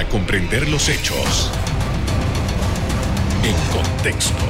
para 0.00 0.08
comprender 0.08 0.66
los 0.66 0.88
hechos 0.88 1.50
en 3.44 3.54
contexto. 3.70 4.42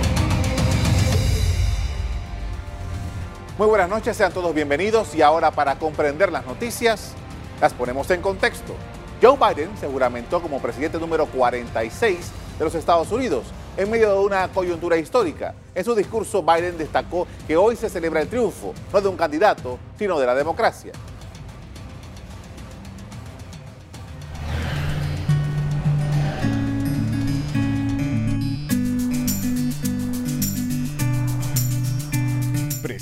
Muy 3.59 3.67
buenas 3.67 3.89
noches, 3.89 4.17
sean 4.17 4.33
todos 4.33 4.55
bienvenidos 4.55 5.13
y 5.17 5.23
ahora 5.23 5.51
para 5.51 5.77
comprender 5.77 6.31
las 6.31 6.47
noticias 6.47 7.15
las 7.61 7.73
ponemos 7.73 8.09
en 8.13 8.23
contexto. 8.23 8.77
Joe 9.21 9.37
Biden 9.37 9.77
se 9.77 9.89
juramentó 9.89 10.41
como 10.41 10.63
presidente 10.63 11.01
número 11.01 11.27
46 11.27 12.31
de 12.57 12.65
los 12.65 12.77
Estados 12.77 13.11
Unidos 13.11 13.47
en 13.77 13.91
medio 13.91 14.13
de 14.13 14.21
una 14.21 14.47
coyuntura 14.47 14.99
histórica. 14.99 15.57
En 15.75 15.85
su 15.85 15.97
discurso, 15.97 16.45
Biden 16.45 16.79
destacó 16.79 17.27
que 17.49 17.57
hoy 17.57 17.75
se 17.75 17.91
celebra 17.91 18.21
el 18.21 18.29
triunfo, 18.29 18.73
no 18.93 19.01
de 19.01 19.09
un 19.09 19.17
candidato, 19.17 19.81
sino 19.99 20.21
de 20.21 20.27
la 20.27 20.37
democracia. 20.37 20.93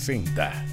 Presenta 0.09 0.65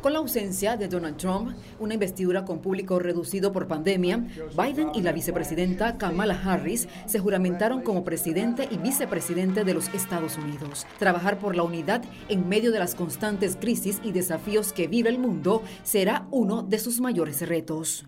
con 0.00 0.12
la 0.12 0.18
ausencia 0.18 0.76
de 0.76 0.88
Donald 0.88 1.16
Trump, 1.18 1.56
una 1.78 1.94
investidura 1.94 2.44
con 2.44 2.60
público 2.60 2.98
reducido 2.98 3.52
por 3.52 3.68
pandemia, 3.68 4.26
Biden 4.56 4.88
y 4.92 5.02
la 5.02 5.12
vicepresidenta 5.12 5.98
Kamala 5.98 6.40
Harris 6.44 6.88
se 7.06 7.20
juramentaron 7.20 7.82
como 7.82 8.02
presidente 8.02 8.66
y 8.72 8.78
vicepresidente 8.78 9.62
de 9.62 9.74
los 9.74 9.88
Estados 9.94 10.36
Unidos. 10.36 10.84
Trabajar 10.98 11.38
por 11.38 11.54
la 11.54 11.62
unidad 11.62 12.02
en 12.28 12.48
medio 12.48 12.72
de 12.72 12.80
las 12.80 12.96
constantes 12.96 13.54
crisis 13.54 14.00
y 14.02 14.10
desafíos 14.10 14.72
que 14.72 14.88
vive 14.88 15.08
el 15.08 15.20
mundo 15.20 15.62
será 15.84 16.26
uno 16.32 16.64
de 16.64 16.80
sus 16.80 17.00
mayores 17.00 17.46
retos. 17.46 18.04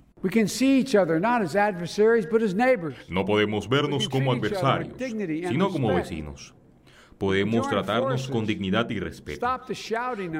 No 3.08 3.24
podemos 3.24 3.68
vernos 3.68 4.08
como 4.08 4.32
adversarios, 4.32 4.96
sino 4.98 5.70
como 5.70 5.94
vecinos. 5.94 6.52
Podemos 7.20 7.68
tratarnos 7.68 8.28
con 8.28 8.46
dignidad 8.46 8.88
y 8.88 8.98
respeto. 8.98 9.46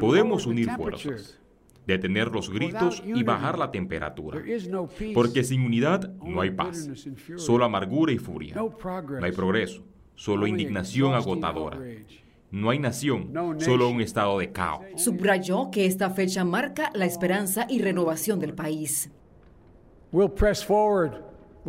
Podemos 0.01 0.47
unir 0.47 0.71
fuerzas 0.71 1.37
detener 1.87 2.29
los 2.29 2.51
gritos 2.51 3.03
y 3.05 3.23
bajar 3.23 3.59
la 3.59 3.71
temperatura. 3.71 4.41
Porque 5.13 5.45
sin 5.45 5.63
unidad 5.63 6.13
no 6.25 6.41
hay 6.41 6.51
paz, 6.51 6.89
solo 7.37 7.65
amargura 7.65 8.13
y 8.13 8.19
furia. 8.19 8.55
No 8.55 9.25
hay 9.25 9.33
progreso, 9.33 9.83
solo 10.15 10.47
indignación 10.47 11.15
agotadora. 11.15 11.79
No 12.51 12.71
hay 12.71 12.79
nación, 12.79 13.33
solo 13.59 13.89
un 13.89 14.01
estado 14.01 14.39
de 14.39 14.51
caos. 14.51 14.85
Subrayó 14.97 15.71
que 15.71 15.87
esta 15.87 16.11
fecha 16.11 16.45
marca 16.45 16.91
la 16.95 17.05
esperanza 17.05 17.67
y 17.69 17.81
renovación 17.81 18.41
del 18.41 18.55
país. 18.55 19.11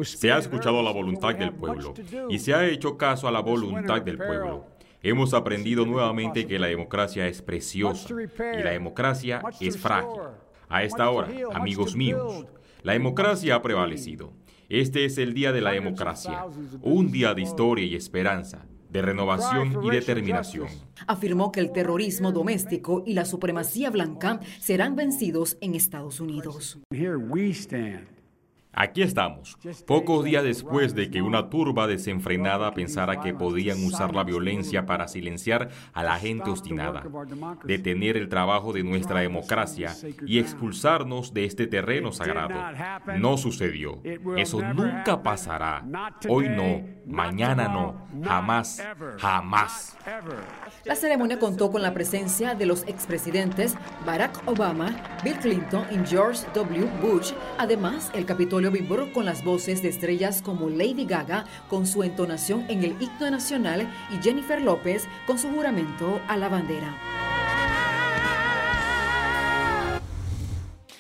Se 0.03 0.31
ha 0.31 0.37
escuchado 0.37 0.81
la 0.81 0.91
voluntad 0.91 1.35
del 1.35 1.53
pueblo 1.53 1.93
y 2.29 2.39
se 2.39 2.53
ha 2.53 2.65
hecho 2.65 2.97
caso 2.97 3.27
a 3.27 3.31
la 3.31 3.41
voluntad 3.41 4.01
del 4.01 4.17
pueblo. 4.17 4.70
Hemos 5.03 5.33
aprendido 5.33 5.85
nuevamente 5.85 6.45
que 6.45 6.59
la 6.59 6.67
democracia 6.67 7.27
es 7.27 7.41
preciosa 7.41 8.07
y 8.13 8.63
la 8.63 8.69
democracia 8.69 9.41
es 9.59 9.77
frágil. 9.77 10.21
A 10.69 10.83
esta 10.83 11.09
hora, 11.09 11.27
amigos 11.53 11.95
míos, 11.95 12.45
la 12.83 12.93
democracia 12.93 13.55
ha 13.55 13.61
prevalecido. 13.63 14.31
Este 14.69 15.05
es 15.05 15.17
el 15.17 15.33
día 15.33 15.51
de 15.51 15.61
la 15.61 15.71
democracia, 15.71 16.45
un 16.81 17.11
día 17.11 17.33
de 17.33 17.41
historia 17.41 17.83
y 17.85 17.95
esperanza, 17.95 18.67
de 18.89 19.01
renovación 19.01 19.83
y 19.83 19.89
determinación. 19.89 20.67
Afirmó 21.07 21.51
que 21.51 21.61
el 21.61 21.71
terrorismo 21.71 22.31
doméstico 22.31 23.03
y 23.05 23.13
la 23.13 23.25
supremacía 23.25 23.89
blanca 23.89 24.39
serán 24.59 24.95
vencidos 24.95 25.57
en 25.61 25.73
Estados 25.73 26.19
Unidos. 26.19 26.79
Aquí 28.73 29.01
estamos, 29.01 29.57
pocos 29.85 30.23
días 30.23 30.45
después 30.45 30.95
de 30.95 31.11
que 31.11 31.21
una 31.21 31.49
turba 31.49 31.87
desenfrenada 31.87 32.73
pensara 32.73 33.19
que 33.19 33.33
podían 33.33 33.83
usar 33.83 34.15
la 34.15 34.23
violencia 34.23 34.85
para 34.85 35.09
silenciar 35.09 35.69
a 35.91 36.03
la 36.03 36.17
gente 36.17 36.49
obstinada, 36.49 37.03
detener 37.65 38.15
el 38.15 38.29
trabajo 38.29 38.71
de 38.71 38.83
nuestra 38.83 39.19
democracia 39.19 39.93
y 40.25 40.39
expulsarnos 40.39 41.33
de 41.33 41.43
este 41.43 41.67
terreno 41.67 42.13
sagrado. 42.13 42.55
No 43.17 43.37
sucedió. 43.37 44.01
Eso 44.37 44.61
nunca 44.61 45.21
pasará. 45.21 45.83
Hoy 46.29 46.47
no, 46.47 46.81
mañana 47.05 47.67
no, 47.67 48.07
jamás, 48.23 48.81
jamás. 49.17 49.97
La 50.85 50.95
ceremonia 50.95 51.39
contó 51.39 51.71
con 51.71 51.81
la 51.81 51.93
presencia 51.93 52.55
de 52.55 52.65
los 52.65 52.87
expresidentes 52.87 53.75
Barack 54.05 54.47
Obama, 54.47 54.95
Bill 55.25 55.37
Clinton 55.39 55.85
y 55.91 56.07
George 56.07 56.45
W. 56.53 56.87
Bush. 57.01 57.33
Además, 57.57 58.09
el 58.13 58.25
Capitolio 58.25 58.60
vibró 58.69 59.11
con 59.13 59.25
las 59.25 59.43
voces 59.43 59.81
de 59.81 59.89
estrellas 59.89 60.41
como 60.43 60.69
Lady 60.69 61.05
Gaga 61.05 61.45
con 61.69 61.87
su 61.87 62.03
entonación 62.03 62.65
en 62.69 62.83
el 62.83 63.01
himno 63.01 63.31
nacional 63.31 63.91
y 64.11 64.21
Jennifer 64.21 64.61
López 64.61 65.07
con 65.25 65.39
su 65.39 65.49
juramento 65.49 66.21
a 66.27 66.37
la 66.37 66.49
bandera. 66.49 66.95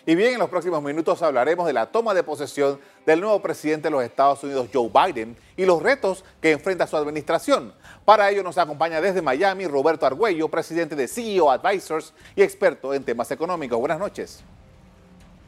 Y 0.03 0.15
bien, 0.15 0.33
en 0.33 0.39
los 0.39 0.49
próximos 0.49 0.81
minutos 0.81 1.21
hablaremos 1.21 1.67
de 1.67 1.73
la 1.73 1.91
toma 1.91 2.15
de 2.15 2.23
posesión 2.23 2.79
del 3.05 3.21
nuevo 3.21 3.39
presidente 3.39 3.87
de 3.87 3.91
los 3.91 4.03
Estados 4.03 4.43
Unidos, 4.43 4.67
Joe 4.73 4.89
Biden, 4.89 5.37
y 5.55 5.65
los 5.65 5.81
retos 5.81 6.25
que 6.41 6.51
enfrenta 6.51 6.87
su 6.87 6.97
administración. 6.97 7.73
Para 8.03 8.29
ello 8.31 8.41
nos 8.41 8.57
acompaña 8.57 8.99
desde 8.99 9.21
Miami 9.21 9.67
Roberto 9.67 10.07
Argüello, 10.07 10.49
presidente 10.49 10.95
de 10.95 11.07
CEO 11.07 11.51
Advisors 11.51 12.13
y 12.35 12.41
experto 12.41 12.95
en 12.95 13.03
temas 13.03 13.29
económicos. 13.29 13.79
Buenas 13.79 13.99
noches. 13.99 14.43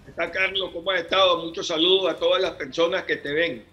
Está 0.07 0.29
Carlos, 0.29 0.69
¿cómo 0.73 0.91
has 0.91 1.01
estado? 1.01 1.37
Muchos 1.43 1.67
saludos 1.67 2.11
a 2.11 2.17
todas 2.17 2.41
las 2.41 2.51
personas 2.51 3.03
que 3.03 3.15
te 3.15 3.31
ven. 3.31 3.65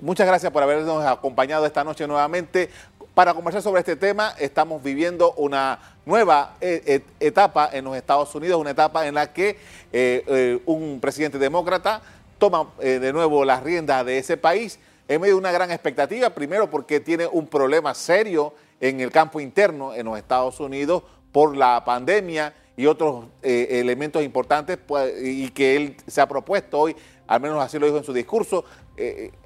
Muchas 0.00 0.26
gracias 0.26 0.50
por 0.52 0.62
habernos 0.62 1.04
acompañado 1.04 1.66
esta 1.66 1.82
noche 1.82 2.06
nuevamente. 2.06 2.70
Para 3.14 3.34
conversar 3.34 3.62
sobre 3.62 3.80
este 3.80 3.96
tema, 3.96 4.34
estamos 4.38 4.82
viviendo 4.82 5.32
una 5.32 5.96
nueva 6.06 6.56
eh, 6.60 6.82
eh, 6.86 7.02
etapa 7.20 7.68
en 7.72 7.84
los 7.84 7.96
Estados 7.96 8.34
Unidos, 8.34 8.60
una 8.60 8.70
etapa 8.70 9.06
en 9.06 9.14
la 9.14 9.32
que 9.32 9.58
eh, 9.92 10.60
un 10.66 10.98
presidente 11.00 11.38
demócrata 11.38 12.00
toma 12.38 12.70
de 12.78 13.12
nuevo 13.12 13.44
las 13.44 13.62
riendas 13.62 14.04
de 14.04 14.18
ese 14.18 14.36
país 14.36 14.80
en 15.06 15.20
medio 15.20 15.34
de 15.34 15.38
una 15.38 15.52
gran 15.52 15.70
expectativa, 15.70 16.30
primero 16.30 16.70
porque 16.70 16.98
tiene 16.98 17.26
un 17.26 17.46
problema 17.46 17.94
serio 17.94 18.54
en 18.80 19.00
el 19.00 19.12
campo 19.12 19.40
interno 19.40 19.94
en 19.94 20.06
los 20.06 20.18
Estados 20.18 20.58
Unidos 20.58 21.02
por 21.30 21.56
la 21.56 21.84
pandemia 21.84 22.52
y 22.76 22.86
otros 22.86 23.26
elementos 23.42 24.22
importantes 24.22 24.78
pues, 24.78 25.12
y 25.22 25.50
que 25.50 25.76
él 25.76 25.96
se 26.06 26.20
ha 26.20 26.28
propuesto 26.28 26.78
hoy, 26.78 26.96
al 27.26 27.40
menos 27.40 27.62
así 27.62 27.78
lo 27.78 27.86
dijo 27.86 27.98
en 27.98 28.04
su 28.04 28.12
discurso, 28.12 28.64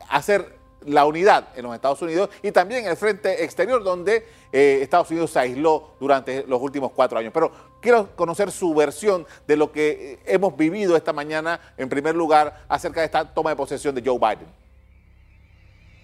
hacer 0.08 0.56
la 0.86 1.04
unidad 1.04 1.48
en 1.56 1.64
los 1.64 1.74
Estados 1.74 2.00
Unidos 2.02 2.30
y 2.42 2.52
también 2.52 2.86
el 2.86 2.96
frente 2.96 3.44
exterior 3.44 3.82
donde 3.82 4.26
eh, 4.52 4.78
Estados 4.82 5.10
Unidos 5.10 5.30
se 5.30 5.40
aisló 5.40 5.96
durante 6.00 6.44
los 6.46 6.60
últimos 6.60 6.92
cuatro 6.92 7.18
años. 7.18 7.32
Pero 7.34 7.50
quiero 7.80 8.14
conocer 8.16 8.50
su 8.50 8.74
versión 8.74 9.26
de 9.46 9.56
lo 9.56 9.72
que 9.72 9.88
eh, 9.90 10.18
hemos 10.26 10.56
vivido 10.56 10.96
esta 10.96 11.12
mañana, 11.12 11.60
en 11.76 11.88
primer 11.88 12.14
lugar, 12.14 12.64
acerca 12.68 13.00
de 13.00 13.06
esta 13.06 13.32
toma 13.32 13.50
de 13.50 13.56
posesión 13.56 13.94
de 13.94 14.02
Joe 14.04 14.18
Biden. 14.18 14.48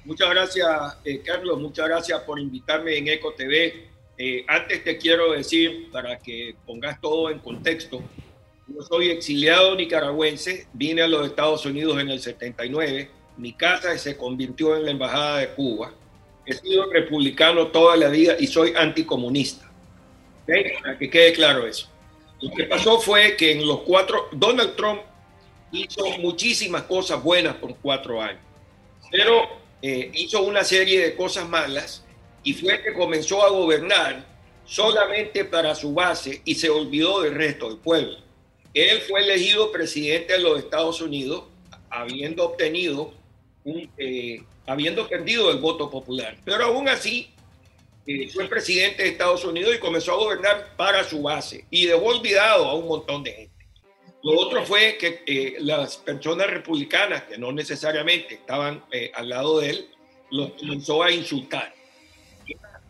Muchas 0.05 0.31
gracias, 0.31 0.99
eh, 1.05 1.22
Carlos. 1.22 1.61
Muchas 1.61 1.87
gracias 1.87 2.21
por 2.22 2.38
invitarme 2.41 2.97
en 2.97 3.09
Eco 3.09 3.32
TV. 4.22 4.44
antes 4.49 4.84
te 4.84 4.99
quiero 4.99 5.33
decir, 5.33 5.91
para 5.91 6.19
que 6.19 6.55
pongas 6.66 7.00
todo 7.00 7.31
en 7.31 7.38
contexto, 7.38 8.03
yo 8.69 8.83
soy 8.83 9.10
exiliado 9.10 9.75
nicaragüense, 9.75 10.66
vine 10.72 11.03
a 11.03 11.09
los 11.09 11.27
Estados 11.27 11.66
Unidos 11.66 12.00
en 12.00 12.09
el 12.09 12.21
79 12.21 13.22
mi 13.37 13.53
casa 13.53 13.97
se 13.99 14.16
convirtió 14.16 14.77
en 14.77 14.84
la 14.84 14.91
Embajada 14.91 15.38
de 15.38 15.49
Cuba. 15.50 15.93
He 16.44 16.55
sido 16.55 16.91
republicano 16.91 17.69
toda 17.69 17.97
la 17.97 18.09
vida 18.09 18.37
y 18.38 18.47
soy 18.47 18.72
anticomunista. 18.77 19.71
Para 20.82 20.99
que 20.99 21.09
quede 21.09 21.32
claro 21.32 21.66
eso. 21.66 21.88
Lo 22.41 22.53
que 22.53 22.65
pasó 22.65 22.99
fue 23.00 23.37
que 23.37 23.53
en 23.53 23.66
los 23.66 23.81
cuatro, 23.81 24.28
Donald 24.32 24.75
Trump 24.75 25.00
hizo 25.71 26.05
muchísimas 26.19 26.82
cosas 26.82 27.22
buenas 27.22 27.55
por 27.55 27.75
cuatro 27.77 28.21
años, 28.21 28.43
pero 29.11 29.49
eh, 29.81 30.11
hizo 30.12 30.43
una 30.43 30.64
serie 30.64 31.00
de 31.00 31.14
cosas 31.14 31.49
malas 31.49 32.05
y 32.43 32.55
fue 32.55 32.83
que 32.83 32.93
comenzó 32.93 33.43
a 33.43 33.50
gobernar 33.50 34.27
solamente 34.65 35.44
para 35.44 35.75
su 35.75 35.93
base 35.93 36.41
y 36.44 36.55
se 36.55 36.71
olvidó 36.71 37.23
del 37.23 37.35
resto 37.35 37.69
del 37.69 37.79
pueblo. 37.79 38.17
Él 38.75 39.00
fue 39.03 39.23
elegido 39.23 39.71
presidente 39.71 40.35
de 40.35 40.39
los 40.39 40.59
Estados 40.59 41.00
Unidos 41.00 41.44
habiendo 41.91 42.44
obtenido 42.44 43.12
eh, 43.65 44.43
habiendo 44.67 45.09
perdido 45.09 45.50
el 45.50 45.59
voto 45.59 45.91
popular. 45.91 46.37
Pero 46.44 46.65
aún 46.65 46.89
así, 46.89 47.31
eh, 48.06 48.29
fue 48.29 48.49
presidente 48.49 49.03
de 49.03 49.11
Estados 49.11 49.44
Unidos 49.44 49.75
y 49.75 49.79
comenzó 49.79 50.12
a 50.12 50.17
gobernar 50.17 50.77
para 50.77 51.05
su 51.05 51.23
base 51.23 51.67
y 51.71 51.87
dejó 51.87 52.06
olvidado 52.06 52.65
a 52.67 52.75
un 52.75 52.89
montón 52.89 53.23
de 53.23 53.33
gente. 53.33 53.53
Lo 54.23 54.39
otro 54.39 54.65
fue 54.65 54.97
que 54.99 55.23
eh, 55.27 55.56
las 55.61 55.97
personas 55.97 56.49
republicanas, 56.49 57.25
que 57.25 57.39
no 57.39 57.53
necesariamente 57.53 58.35
estaban 58.35 58.85
al 59.15 59.29
lado 59.29 59.61
de 59.61 59.71
él, 59.71 59.91
los 60.31 60.53
comenzó 60.53 61.03
a 61.03 61.11
insultar. 61.11 61.75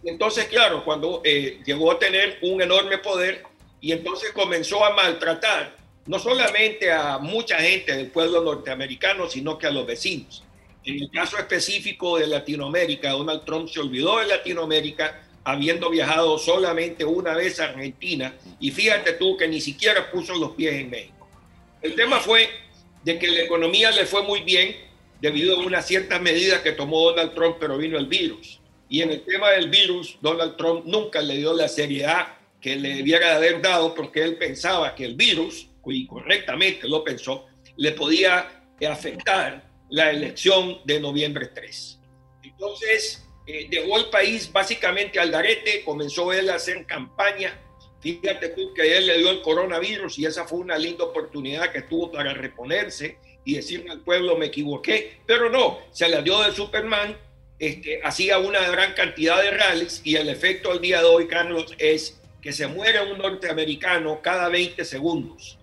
Entonces, 0.04 0.46
claro, 0.46 0.84
cuando 0.84 1.22
llegó 1.22 1.92
a 1.92 1.98
tener 1.98 2.38
un 2.42 2.60
enorme 2.60 2.98
poder 2.98 3.44
y 3.80 3.92
entonces 3.92 4.32
comenzó 4.32 4.84
a 4.84 4.94
maltratar 4.94 5.76
no 6.06 6.18
solamente 6.18 6.90
a 6.90 7.18
mucha 7.18 7.58
gente 7.58 7.94
del 7.94 8.08
pueblo 8.08 8.42
norteamericano, 8.42 9.28
sino 9.28 9.56
que 9.56 9.68
a 9.68 9.70
los 9.70 9.86
vecinos. 9.86 10.42
En 10.84 11.00
el 11.00 11.10
caso 11.10 11.38
específico 11.38 12.18
de 12.18 12.26
Latinoamérica, 12.26 13.10
Donald 13.10 13.44
Trump 13.44 13.68
se 13.68 13.78
olvidó 13.78 14.18
de 14.18 14.26
Latinoamérica, 14.26 15.22
habiendo 15.44 15.90
viajado 15.90 16.38
solamente 16.38 17.04
una 17.04 17.34
vez 17.34 17.60
a 17.60 17.66
Argentina, 17.66 18.34
y 18.58 18.72
fíjate 18.72 19.12
tú 19.12 19.36
que 19.36 19.46
ni 19.46 19.60
siquiera 19.60 20.10
puso 20.10 20.34
los 20.34 20.52
pies 20.52 20.74
en 20.74 20.90
México. 20.90 21.28
El 21.80 21.94
tema 21.94 22.18
fue 22.18 22.48
de 23.04 23.18
que 23.18 23.28
la 23.28 23.42
economía 23.42 23.90
le 23.92 24.06
fue 24.06 24.22
muy 24.22 24.40
bien 24.42 24.76
debido 25.20 25.56
a 25.56 25.60
unas 25.60 25.86
ciertas 25.86 26.20
medidas 26.20 26.62
que 26.62 26.72
tomó 26.72 27.10
Donald 27.10 27.34
Trump, 27.34 27.56
pero 27.60 27.78
vino 27.78 27.96
el 27.96 28.06
virus. 28.06 28.58
Y 28.92 29.00
en 29.00 29.10
el 29.10 29.22
tema 29.22 29.52
del 29.52 29.70
virus, 29.70 30.18
Donald 30.20 30.54
Trump 30.58 30.84
nunca 30.84 31.22
le 31.22 31.38
dio 31.38 31.54
la 31.54 31.66
seriedad 31.66 32.36
que 32.60 32.76
le 32.76 32.96
debiera 32.96 33.36
haber 33.36 33.62
dado 33.62 33.94
porque 33.94 34.22
él 34.22 34.36
pensaba 34.36 34.94
que 34.94 35.06
el 35.06 35.14
virus, 35.14 35.66
y 35.86 36.06
correctamente 36.06 36.86
lo 36.86 37.02
pensó, 37.02 37.46
le 37.78 37.92
podía 37.92 38.66
afectar 38.86 39.64
la 39.88 40.10
elección 40.10 40.82
de 40.84 41.00
noviembre 41.00 41.46
3. 41.46 42.00
Entonces, 42.42 43.26
eh, 43.46 43.66
dejó 43.70 43.96
el 43.96 44.10
país 44.10 44.52
básicamente 44.52 45.18
al 45.18 45.30
darete, 45.30 45.82
comenzó 45.86 46.30
él 46.30 46.50
a 46.50 46.56
hacer 46.56 46.84
campaña. 46.84 47.58
Fíjate 48.02 48.50
tú 48.50 48.74
que 48.74 48.94
él 48.94 49.06
le 49.06 49.16
dio 49.16 49.30
el 49.30 49.40
coronavirus 49.40 50.18
y 50.18 50.26
esa 50.26 50.44
fue 50.44 50.58
una 50.58 50.76
linda 50.76 51.04
oportunidad 51.04 51.72
que 51.72 51.80
tuvo 51.80 52.12
para 52.12 52.34
reponerse 52.34 53.16
y 53.42 53.54
decirle 53.54 53.90
al 53.90 54.00
pueblo 54.00 54.36
me 54.36 54.46
equivoqué, 54.46 55.22
pero 55.24 55.48
no, 55.48 55.78
se 55.92 56.10
la 56.10 56.20
dio 56.20 56.42
de 56.42 56.52
Superman, 56.52 57.16
este, 57.58 58.00
hacía 58.02 58.38
una 58.38 58.60
gran 58.70 58.92
cantidad 58.94 59.40
de 59.40 59.50
rallies 59.52 60.00
y 60.04 60.16
el 60.16 60.28
efecto 60.28 60.72
al 60.72 60.80
día 60.80 61.00
de 61.00 61.06
hoy, 61.06 61.28
Carlos, 61.28 61.74
es 61.78 62.20
que 62.40 62.52
se 62.52 62.66
muere 62.66 63.00
un 63.00 63.18
norteamericano 63.18 64.20
cada 64.20 64.48
20 64.48 64.84
segundos. 64.84 65.58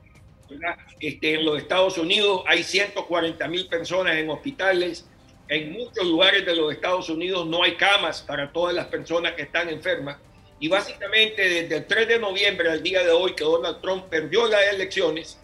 Este, 1.00 1.36
en 1.36 1.46
los 1.46 1.58
Estados 1.58 1.98
Unidos 1.98 2.44
hay 2.48 2.64
140 2.64 3.48
mil 3.48 3.68
personas 3.68 4.16
en 4.16 4.30
hospitales, 4.30 5.06
en 5.48 5.72
muchos 5.74 6.06
lugares 6.06 6.46
de 6.46 6.56
los 6.56 6.72
Estados 6.72 7.10
Unidos 7.10 7.46
no 7.48 7.64
hay 7.64 7.76
camas 7.76 8.22
para 8.22 8.52
todas 8.52 8.74
las 8.74 8.86
personas 8.86 9.34
que 9.34 9.44
están 9.44 9.68
enfermas. 9.70 10.18
Y 10.60 10.68
básicamente 10.68 11.42
desde 11.42 11.78
el 11.78 11.86
3 11.86 12.08
de 12.08 12.20
noviembre 12.20 12.70
al 12.70 12.84
día 12.84 13.04
de 13.04 13.12
hoy 13.12 13.34
que 13.34 13.44
Donald 13.44 13.82
Trump 13.82 14.06
perdió 14.06 14.48
las 14.48 14.74
elecciones, 14.74 15.40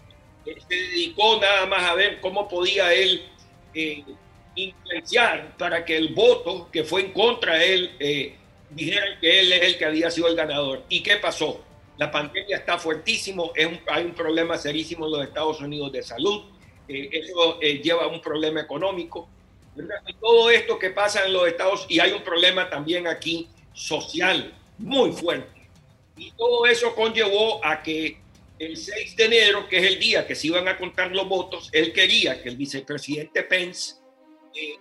se 0.46 0.76
dedicó 0.76 1.40
nada 1.40 1.66
más 1.66 1.84
a 1.84 1.96
ver 1.96 2.20
cómo 2.22 2.48
podía 2.48 2.94
él 2.94 3.26
eh, 3.74 4.04
influenciar 4.56 5.58
para 5.58 5.84
que 5.84 5.98
el 5.98 6.14
voto 6.14 6.70
que 6.72 6.84
fue 6.84 7.02
en 7.02 7.12
contra 7.12 7.56
de 7.56 7.74
él 7.74 7.96
eh, 8.00 8.36
dijera 8.70 9.20
que 9.20 9.40
él 9.40 9.54
es 9.54 9.62
el 9.62 9.78
que 9.78 9.86
había 9.86 10.10
sido 10.12 10.28
el 10.28 10.36
ganador. 10.36 10.84
¿Y 10.90 11.02
qué 11.02 11.18
pasó? 11.18 11.64
La 11.98 12.12
pandemia 12.12 12.58
está 12.58 12.78
fuertísimo, 12.78 13.52
es 13.56 13.70
hay 13.88 14.04
un 14.04 14.14
problema 14.14 14.58
serísimo 14.58 15.06
en 15.06 15.12
los 15.14 15.24
Estados 15.24 15.62
Unidos 15.62 15.92
de 15.94 16.04
salud, 16.04 16.44
eso 16.88 17.60
lleva 17.60 18.04
a 18.04 18.08
un 18.08 18.22
problema 18.22 18.62
económico 18.62 19.30
todo 20.22 20.50
esto 20.50 20.80
que 20.80 20.90
pasa 20.90 21.26
en 21.26 21.34
los 21.34 21.48
Estados 21.48 21.86
y 21.90 22.00
hay 22.00 22.12
un 22.12 22.24
problema 22.24 22.70
también 22.70 23.08
aquí 23.08 23.48
social 23.74 24.54
muy 24.78 25.12
fuerte. 25.12 25.70
Y 26.18 26.32
todo 26.32 26.66
eso 26.66 26.96
conllevó 26.96 27.64
a 27.64 27.84
que 27.84 28.18
el 28.58 28.78
6 28.78 29.16
de 29.18 29.26
enero, 29.26 29.68
que 29.68 29.78
es 29.80 29.84
el 29.86 30.00
día 30.00 30.26
que 30.26 30.36
se 30.36 30.48
iban 30.48 30.68
a 30.68 30.78
contar 30.78 31.12
los 31.12 31.28
votos, 31.28 31.70
él 31.74 31.92
quería 31.92 32.42
que 32.42 32.50
el 32.50 32.56
vicepresidente 32.56 33.44
Pence 33.44 33.96
eh, 34.56 34.80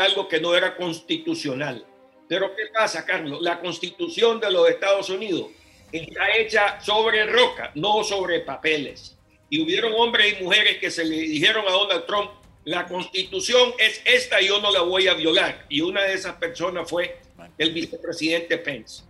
algo 0.00 0.28
que 0.28 0.40
no 0.40 0.54
era 0.54 0.76
constitucional. 0.76 1.84
Pero 2.28 2.54
¿qué 2.54 2.64
pasa, 2.72 3.04
Carlos? 3.04 3.40
La 3.42 3.60
constitución 3.60 4.40
de 4.40 4.50
los 4.50 4.68
Estados 4.68 5.08
Unidos 5.10 5.48
está 5.92 6.36
hecha 6.36 6.80
sobre 6.80 7.26
roca, 7.26 7.70
no 7.74 8.02
sobre 8.02 8.40
papeles. 8.40 9.16
Y 9.50 9.62
hubieron 9.62 9.92
hombres 9.94 10.34
y 10.38 10.42
mujeres 10.42 10.78
que 10.78 10.90
se 10.90 11.04
le 11.04 11.16
dijeron 11.16 11.64
a 11.68 11.72
Donald 11.72 12.06
Trump, 12.06 12.30
la 12.64 12.86
constitución 12.86 13.74
es 13.78 14.00
esta 14.04 14.40
y 14.40 14.48
yo 14.48 14.60
no 14.60 14.72
la 14.72 14.80
voy 14.80 15.06
a 15.06 15.14
violar. 15.14 15.66
Y 15.68 15.82
una 15.82 16.02
de 16.02 16.14
esas 16.14 16.34
personas 16.36 16.88
fue 16.88 17.18
el 17.58 17.72
vicepresidente 17.72 18.58
Pence. 18.58 19.04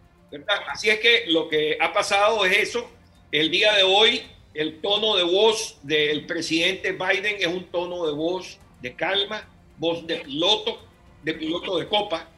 Así 0.68 0.90
es 0.90 0.98
que 0.98 1.24
lo 1.28 1.48
que 1.48 1.78
ha 1.80 1.92
pasado 1.92 2.44
es 2.44 2.58
eso. 2.58 2.90
El 3.30 3.50
día 3.50 3.72
de 3.74 3.84
hoy, 3.84 4.22
el 4.54 4.80
tono 4.80 5.16
de 5.16 5.22
voz 5.22 5.78
del 5.82 6.26
presidente 6.26 6.92
Biden 6.92 7.36
es 7.38 7.46
un 7.46 7.70
tono 7.70 8.06
de 8.06 8.12
voz 8.12 8.58
de 8.80 8.94
calma, 8.94 9.48
voz 9.78 10.06
de 10.06 10.16
piloto, 10.16 10.80
de 11.22 11.34
piloto 11.34 11.78
de 11.78 11.88
copa. 11.88 12.28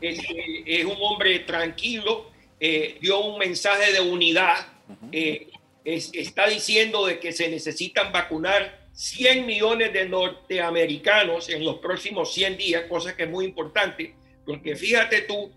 Es, 0.00 0.84
un 0.84 0.96
hombre 1.00 1.40
tranquilo, 1.40 2.30
eh, 2.60 2.98
dio 3.00 3.20
un 3.20 3.38
mensaje 3.38 3.92
de 3.92 4.00
unidad, 4.00 4.66
eh, 5.12 5.48
está 5.84 6.48
diciendo 6.48 7.06
de 7.06 7.18
que 7.18 7.32
se 7.32 7.48
necesitan 7.48 8.12
vacunar 8.12 8.86
100 8.92 9.46
millones 9.46 9.92
de 9.92 10.08
norteamericanos 10.08 11.48
en 11.48 11.64
los 11.64 11.76
próximos 11.78 12.32
100 12.32 12.56
días, 12.56 12.84
cosa 12.88 13.14
que 13.14 13.24
es 13.24 13.30
muy 13.30 13.44
importante, 13.44 14.14
porque 14.44 14.74
fíjate 14.74 15.22
tú 15.22 15.50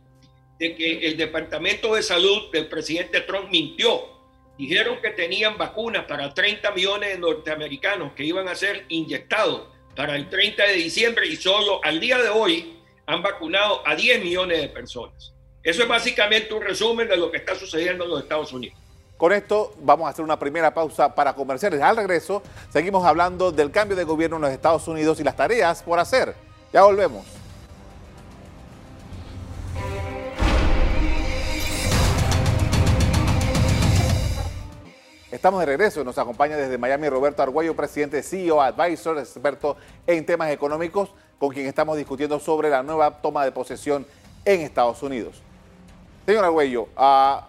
de 0.59 0.75
que 0.75 1.07
el 1.07 1.15
Departamento 1.15 1.95
de 1.95 2.03
Salud 2.03 2.51
del 2.51 2.67
presidente 2.67 3.21
Trump 3.21 3.49
mintió. 3.49 4.19
Dijeron 4.57 4.99
que 5.01 5.11
tenían 5.11 5.57
vacunas 5.57 6.03
para 6.03 6.33
30 6.33 6.71
millones 6.71 7.13
de 7.13 7.17
norteamericanos 7.17 8.11
que 8.11 8.25
iban 8.25 8.49
a 8.49 8.55
ser 8.55 8.85
inyectados 8.89 9.69
para 9.99 10.15
el 10.15 10.29
30 10.29 10.63
de 10.63 10.73
diciembre 10.75 11.27
y 11.27 11.35
solo 11.35 11.83
al 11.83 11.99
día 11.99 12.17
de 12.19 12.29
hoy 12.29 12.79
han 13.05 13.21
vacunado 13.21 13.85
a 13.85 13.95
10 13.95 14.23
millones 14.23 14.61
de 14.61 14.69
personas. 14.69 15.33
Eso 15.61 15.83
es 15.83 15.89
básicamente 15.89 16.53
un 16.53 16.61
resumen 16.61 17.09
de 17.09 17.17
lo 17.17 17.29
que 17.29 17.35
está 17.35 17.53
sucediendo 17.53 18.05
en 18.05 18.11
los 18.11 18.21
Estados 18.21 18.53
Unidos. 18.53 18.79
Con 19.17 19.33
esto 19.33 19.73
vamos 19.81 20.07
a 20.07 20.11
hacer 20.11 20.23
una 20.23 20.39
primera 20.39 20.73
pausa 20.73 21.13
para 21.13 21.33
comerciales. 21.33 21.81
Al 21.81 21.97
regreso 21.97 22.41
seguimos 22.69 23.05
hablando 23.05 23.51
del 23.51 23.71
cambio 23.71 23.97
de 23.97 24.05
gobierno 24.05 24.37
en 24.37 24.43
los 24.43 24.51
Estados 24.51 24.87
Unidos 24.87 25.19
y 25.19 25.25
las 25.25 25.35
tareas 25.35 25.83
por 25.83 25.99
hacer. 25.99 26.33
Ya 26.71 26.83
volvemos. 26.83 27.38
Estamos 35.31 35.59
de 35.59 35.67
regreso. 35.67 36.03
Nos 36.03 36.17
acompaña 36.17 36.57
desde 36.57 36.79
Miami 36.79 37.07
Roberto 37.07 37.43
Argüello, 37.43 37.75
presidente 37.75 38.17
de 38.17 38.23
CEO 38.23 38.63
Advisor, 38.63 39.19
experto 39.19 39.77
en 40.07 40.25
temas 40.25 40.49
económicos, 40.49 41.11
con 41.37 41.53
quien 41.53 41.67
estamos 41.67 41.97
discutiendo 41.97 42.39
sobre 42.39 42.71
la 42.71 42.81
nueva 42.81 43.21
toma 43.21 43.45
de 43.45 43.51
posesión 43.51 44.07
en 44.43 44.61
Estados 44.61 45.03
Unidos. 45.03 45.39
Señor 46.25 46.45
Argüello, 46.45 46.89
uh, 46.97 47.41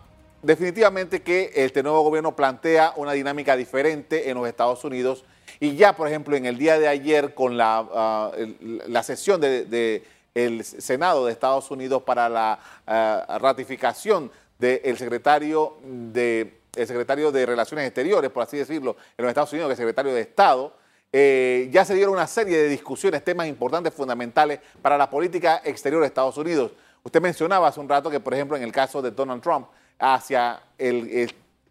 definitivamente 0.43 1.23
que 1.23 1.53
este 1.55 1.82
nuevo 1.82 2.03
gobierno 2.03 2.37
plantea 2.37 2.93
una 2.97 3.12
dinámica 3.12 3.56
diferente 3.56 4.29
en 4.29 4.37
los 4.37 4.47
Estados 4.47 4.85
Unidos 4.85 5.25
y 5.59 5.75
ya, 5.75 5.97
por 5.97 6.06
ejemplo, 6.06 6.37
en 6.37 6.44
el 6.44 6.59
día 6.59 6.79
de 6.79 6.87
ayer 6.87 7.32
con 7.32 7.56
la, 7.56 7.88
ah, 7.94 9.03
sesión 9.03 9.41
del 9.41 9.70
de, 9.70 10.05
el 10.34 10.65
Senado 10.65 11.25
de 11.25 11.32
Estados 11.32 11.70
Unidos 11.70 12.03
para 12.03 12.29
la 12.29 12.58
ah, 12.87 13.39
ratificación 13.41 14.31
del 14.58 14.99
secretario 14.99 15.79
de 15.82 16.59
el 16.77 16.86
secretario 16.86 17.32
de 17.32 17.46
Relaciones 17.46 17.86
Exteriores, 17.86 18.31
por 18.31 18.43
así 18.43 18.56
decirlo, 18.56 18.96
en 19.17 19.24
los 19.24 19.31
Estados 19.31 19.53
Unidos, 19.53 19.69
que 19.69 19.72
es 19.72 19.79
secretario 19.79 20.15
de 20.15 20.20
Estado, 20.20 20.74
eh, 21.12 21.69
ya 21.72 21.84
se 21.84 21.94
dieron 21.94 22.15
una 22.15 22.27
serie 22.27 22.56
de 22.56 22.69
discusiones, 22.69 23.24
temas 23.24 23.48
importantes, 23.48 23.93
fundamentales 23.93 24.60
para 24.81 24.96
la 24.96 25.10
política 25.10 25.60
exterior 25.65 26.00
de 26.00 26.06
Estados 26.06 26.36
Unidos. 26.36 26.72
Usted 27.03 27.20
mencionaba 27.20 27.69
hace 27.69 27.81
un 27.81 27.89
rato 27.89 28.10
que, 28.10 28.20
por 28.20 28.34
ejemplo, 28.34 28.56
en 28.56 28.62
el 28.62 28.72
caso 28.72 29.03
de 29.03 29.10
Donald 29.10 29.43
Trump, 29.43 29.67
hacia 29.98 30.62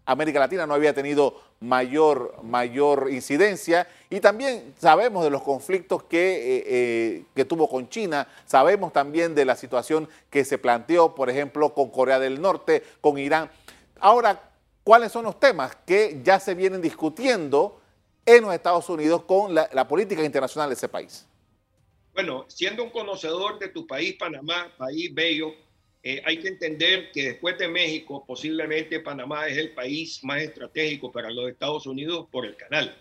América 0.05 0.39
Latina 0.39 0.67
no 0.67 0.73
había 0.73 0.93
tenido 0.93 1.41
mayor, 1.61 2.35
mayor 2.43 3.09
incidencia 3.11 3.87
y 4.09 4.19
también 4.19 4.73
sabemos 4.77 5.23
de 5.23 5.29
los 5.29 5.41
conflictos 5.41 6.03
que, 6.03 6.57
eh, 6.57 6.63
eh, 6.67 7.25
que, 7.35 7.45
tuvo 7.45 7.69
con 7.69 7.89
China, 7.89 8.27
sabemos 8.45 8.93
también 8.93 9.35
de 9.35 9.45
la 9.45 9.55
situación 9.55 10.07
que 10.29 10.45
se 10.45 10.57
planteó, 10.57 11.15
por 11.15 11.29
ejemplo, 11.29 11.73
con 11.73 11.89
Corea 11.89 12.19
del 12.19 12.41
Norte, 12.41 12.83
con 13.01 13.17
Irán. 13.17 13.49
Ahora, 13.99 14.48
¿cuáles 14.89 15.11
son 15.11 15.25
los 15.25 15.39
temas 15.39 15.77
que 15.85 16.19
ya 16.23 16.39
se 16.39 16.55
vienen 16.55 16.81
discutiendo 16.81 17.79
en 18.25 18.41
los 18.41 18.51
Estados 18.55 18.89
Unidos 18.89 19.21
con 19.23 19.53
la, 19.53 19.69
la 19.71 19.87
política 19.87 20.23
internacional 20.25 20.67
de 20.67 20.73
ese 20.73 20.89
país? 20.89 21.27
Bueno, 22.11 22.45
siendo 22.47 22.83
un 22.83 22.89
conocedor 22.89 23.59
de 23.59 23.67
tu 23.67 23.85
país, 23.85 24.15
Panamá, 24.17 24.73
país 24.79 25.13
bello, 25.13 25.53
eh, 26.01 26.23
hay 26.25 26.39
que 26.39 26.47
entender 26.47 27.11
que 27.11 27.23
después 27.23 27.55
de 27.59 27.67
México, 27.67 28.23
posiblemente 28.25 28.99
Panamá 28.99 29.45
es 29.47 29.59
el 29.59 29.75
país 29.75 30.23
más 30.23 30.41
estratégico 30.41 31.11
para 31.11 31.29
los 31.29 31.47
Estados 31.51 31.85
Unidos 31.85 32.25
por 32.31 32.47
el 32.47 32.55
canal. 32.55 32.97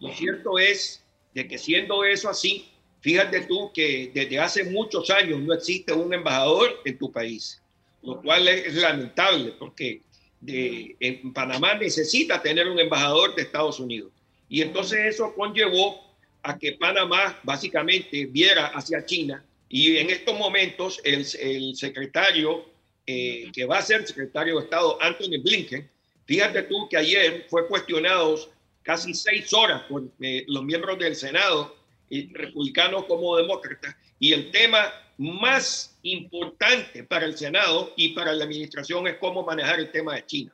Lo 0.00 0.14
cierto 0.14 0.58
es 0.58 1.04
de 1.34 1.46
que 1.46 1.58
siendo 1.58 2.02
eso 2.06 2.30
así, 2.30 2.66
fíjate 3.00 3.42
tú 3.42 3.70
que 3.74 4.10
desde 4.14 4.38
hace 4.38 4.64
muchos 4.64 5.10
años 5.10 5.38
no 5.40 5.52
existe 5.52 5.92
un 5.92 6.14
embajador 6.14 6.80
en 6.86 6.96
tu 6.96 7.12
país, 7.12 7.60
lo 8.02 8.22
cual 8.22 8.48
es, 8.48 8.74
lamentable 8.74 9.52
porque 9.58 10.00
en 10.48 11.32
Panamá 11.32 11.74
necesita 11.74 12.40
tener 12.40 12.68
un 12.68 12.78
embajador 12.78 13.34
de 13.34 13.42
Estados 13.42 13.80
Unidos. 13.80 14.12
Y 14.48 14.62
entonces 14.62 15.14
eso 15.14 15.34
conllevó 15.34 16.00
a 16.42 16.58
que 16.58 16.72
Panamá 16.72 17.38
básicamente 17.42 18.26
viera 18.26 18.66
hacia 18.66 19.04
China 19.04 19.44
y 19.68 19.96
en 19.96 20.10
estos 20.10 20.38
momentos 20.38 21.00
el, 21.02 21.26
el 21.40 21.74
secretario, 21.74 22.64
eh, 23.06 23.50
que 23.52 23.64
va 23.64 23.78
a 23.78 23.82
ser 23.82 24.06
secretario 24.06 24.58
de 24.58 24.64
Estado, 24.64 24.98
Anthony 25.00 25.42
Blinken, 25.42 25.88
Fíjate 26.26 26.64
tú 26.64 26.88
que 26.88 26.96
ayer 26.96 27.46
fue 27.48 27.66
cuestionado 27.68 28.36
casi 28.82 29.14
seis 29.14 29.52
horas 29.52 29.82
por 29.88 30.02
eh, 30.20 30.44
los 30.48 30.64
miembros 30.64 30.98
del 30.98 31.14
Senado, 31.14 31.76
republicanos 32.10 33.04
como 33.04 33.36
demócratas, 33.36 33.94
y 34.18 34.32
el 34.32 34.50
tema 34.50 34.92
más 35.18 35.96
importante 36.02 37.04
para 37.04 37.24
el 37.24 37.36
Senado 37.36 37.92
y 37.96 38.14
para 38.14 38.32
la 38.32 38.44
administración 38.44 39.06
es 39.06 39.16
cómo 39.16 39.42
manejar 39.42 39.80
el 39.80 39.90
tema 39.90 40.14
de 40.14 40.26
China. 40.26 40.52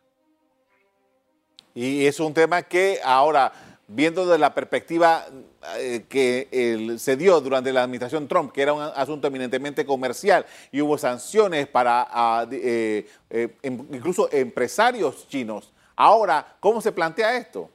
Y 1.75 2.07
es 2.07 2.21
un 2.21 2.35
tema 2.35 2.63
que 2.63 3.01
ahora, 3.03 3.53
viendo 3.89 4.27
de 4.27 4.39
la 4.39 4.55
perspectiva 4.55 5.27
eh, 5.79 6.05
que 6.09 6.97
se 6.99 7.17
dio 7.17 7.41
durante 7.41 7.73
la 7.73 7.85
administración 7.85 8.29
Trump, 8.29 8.53
que 8.53 8.63
era 8.63 8.73
un 8.73 8.83
asunto 8.83 9.27
eminentemente 9.27 9.87
comercial 9.87 10.45
y 10.71 10.81
hubo 10.81 10.99
sanciones 10.99 11.67
para 11.67 12.07
ah, 12.11 12.47
eh, 12.51 13.07
eh, 13.31 13.57
em, 13.63 13.87
incluso 13.93 14.29
empresarios 14.33 15.27
chinos. 15.29 15.73
Ahora, 15.97 16.57
¿cómo 16.61 16.81
se 16.81 16.93
plantea 16.93 17.37
esto? 17.37 17.71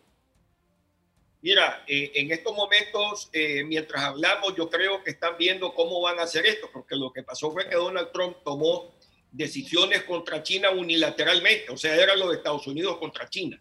Mira, 1.41 1.84
en 1.88 2.32
estos 2.32 2.56
momentos, 2.56 3.29
mientras 3.65 4.03
hablamos, 4.03 4.56
yo 4.56 4.70
creo 4.70 5.03
que 5.03 5.12
están 5.12 5.38
viendo 5.38 5.74
cómo 5.74 6.01
van 6.01 6.20
a 6.20 6.24
hacer 6.24 6.46
esto, 6.46 6.70
porque 6.74 6.96
lo 6.96 7.13
que 7.13 7.24
pasó 7.24 7.51
fue 7.51 7.70
que 7.70 7.75
Donald 7.75 8.12
Trump 8.12 8.38
tomó 8.44 8.96
decisiones 9.32 10.03
contra 10.03 10.41
China 10.41 10.72
unilateralmente, 10.72 11.70
o 11.70 11.77
sea, 11.77 11.96
era 11.96 12.15
lo 12.15 12.29
de 12.29 12.38
Estados 12.38 12.65
Unidos 12.65 12.98
contra 12.98 13.29
China. 13.29 13.60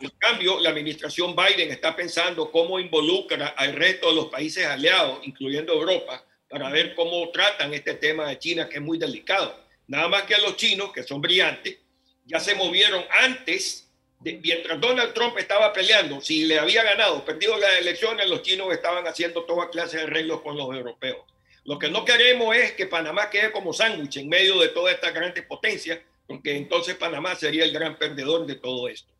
En 0.00 0.10
cambio, 0.18 0.58
la 0.60 0.70
administración 0.70 1.36
Biden 1.36 1.70
está 1.70 1.94
pensando 1.94 2.50
cómo 2.50 2.80
involucra 2.80 3.48
al 3.56 3.74
resto 3.74 4.08
de 4.08 4.16
los 4.16 4.26
países 4.26 4.66
aliados, 4.66 5.20
incluyendo 5.22 5.72
Europa, 5.72 6.24
para 6.50 6.68
ver 6.68 6.94
cómo 6.94 7.30
tratan 7.30 7.72
este 7.72 7.94
tema 7.94 8.28
de 8.28 8.38
China, 8.38 8.68
que 8.68 8.76
es 8.76 8.82
muy 8.82 8.98
delicado. 8.98 9.64
Nada 9.86 10.08
más 10.08 10.24
que 10.24 10.34
a 10.34 10.38
los 10.38 10.56
chinos, 10.56 10.92
que 10.92 11.02
son 11.04 11.20
brillantes, 11.20 11.78
ya 12.26 12.40
se 12.40 12.54
movieron 12.54 13.04
antes, 13.22 13.90
mientras 14.24 14.80
Donald 14.80 15.12
Trump 15.12 15.36
estaba 15.38 15.72
peleando, 15.72 16.20
si 16.20 16.46
le 16.46 16.58
había 16.58 16.82
ganado, 16.82 17.24
perdido 17.24 17.56
las 17.58 17.78
elecciones, 17.78 18.28
los 18.28 18.42
chinos 18.42 18.72
estaban 18.72 19.06
haciendo 19.06 19.44
toda 19.44 19.68
clase 19.68 19.98
de 19.98 20.04
arreglos 20.04 20.40
con 20.40 20.56
los 20.56 20.74
europeos. 20.74 21.24
Lo 21.64 21.78
que 21.78 21.90
no 21.90 22.04
queremos 22.04 22.56
es 22.56 22.72
que 22.72 22.86
Panamá 22.86 23.30
quede 23.30 23.52
como 23.52 23.72
sándwich 23.72 24.18
en 24.18 24.28
medio 24.28 24.58
de 24.58 24.68
toda 24.68 24.92
esta 24.92 25.10
grandes 25.10 25.44
potencias, 25.44 25.98
porque 26.26 26.56
entonces 26.56 26.94
Panamá 26.94 27.34
sería 27.34 27.64
el 27.64 27.72
gran 27.72 27.96
perdedor 27.96 28.46
de 28.46 28.54
todo 28.56 28.88
esto. 28.88 29.12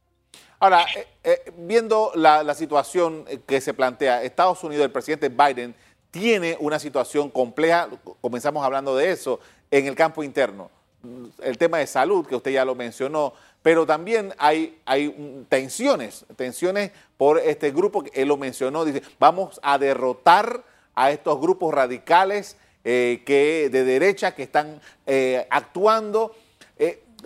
Ahora, 0.59 0.87
eh, 0.95 1.07
eh, 1.23 1.53
viendo 1.57 2.13
la, 2.15 2.55
situación 2.55 3.27
que 3.47 3.61
se 3.61 3.75
plantea, 3.75 4.23
Estados 4.23 4.63
Unidos, 4.65 4.85
el 4.85 4.91
presidente 4.91 5.29
Biden, 5.29 5.75
tiene 6.11 6.57
una 6.61 6.79
situación 6.79 7.29
compleja, 7.29 7.89
comenzamos 8.21 8.65
hablando 8.65 8.97
de 8.97 9.11
eso, 9.11 9.41
en 9.71 9.87
el 9.87 9.95
campo 9.95 10.23
interno. 10.23 10.71
El 11.43 11.59
tema 11.59 11.79
de 11.79 11.87
salud, 11.87 12.27
que 12.27 12.37
usted 12.37 12.53
ya 12.53 12.65
lo 12.65 12.75
mencionó, 12.75 13.35
pero 13.65 13.85
también 13.85 14.33
hay, 14.39 14.79
tensiones, 15.49 16.25
tensiones 16.37 16.93
por 17.17 17.41
este 17.41 17.73
grupo 17.73 18.05
que 18.05 18.23
él 18.23 18.29
lo 18.29 18.37
mencionó, 18.37 18.85
dice, 18.85 19.03
vamos 19.19 19.59
a 19.65 19.77
derrotar 19.79 20.63
a 20.95 21.11
estos 21.11 21.41
grupos 21.41 21.75
radicales 21.75 22.57
eh, 22.85 23.23
que, 23.27 23.71
de 23.71 23.83
derecha 23.83 24.37
que 24.37 24.45
están 24.45 24.81
actuando. 25.51 26.37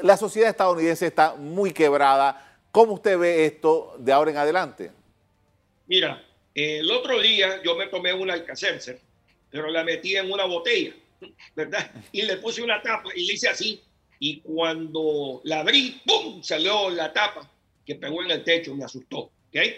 la 0.01 0.17
sociedad 0.17 0.49
estadounidense 0.49 1.07
está 1.07 1.35
muy 1.35 1.73
quebrada 1.73 2.49
¿Cómo 2.79 2.95
usted 2.95 3.19
ve 3.19 3.45
esto 3.47 3.97
de 3.99 4.13
ahora 4.13 4.31
en 4.31 4.37
adelante? 4.37 4.93
Mira, 5.87 6.25
el 6.55 6.91
otro 6.91 7.21
día 7.21 7.63
yo 7.65 7.75
me 7.75 7.87
tomé 7.87 8.13
una 8.13 8.35
Alcacercer, 8.35 9.01
pero 9.51 9.69
la 9.69 9.83
metí 9.85 10.17
en 10.17 10.31
una 10.31 10.45
botella, 10.45 10.95
¿verdad? 11.57 11.91
Y 12.13 12.23
le 12.23 12.37
puse 12.37 12.63
una 12.63 12.81
tapa 12.83 13.11
y 13.15 13.27
le 13.27 13.33
hice 13.33 13.49
así. 13.49 13.83
Y 14.19 14.41
cuando 14.41 15.41
la 15.45 15.61
abrí, 15.61 16.01
¡pum! 16.05 16.43
salió 16.43 16.91
la 16.91 17.13
tapa 17.13 17.51
que 17.85 17.95
pegó 17.95 18.23
en 18.23 18.33
el 18.33 18.45
techo, 18.45 18.75
me 18.75 18.85
asustó. 18.85 19.31
¿okay? 19.49 19.77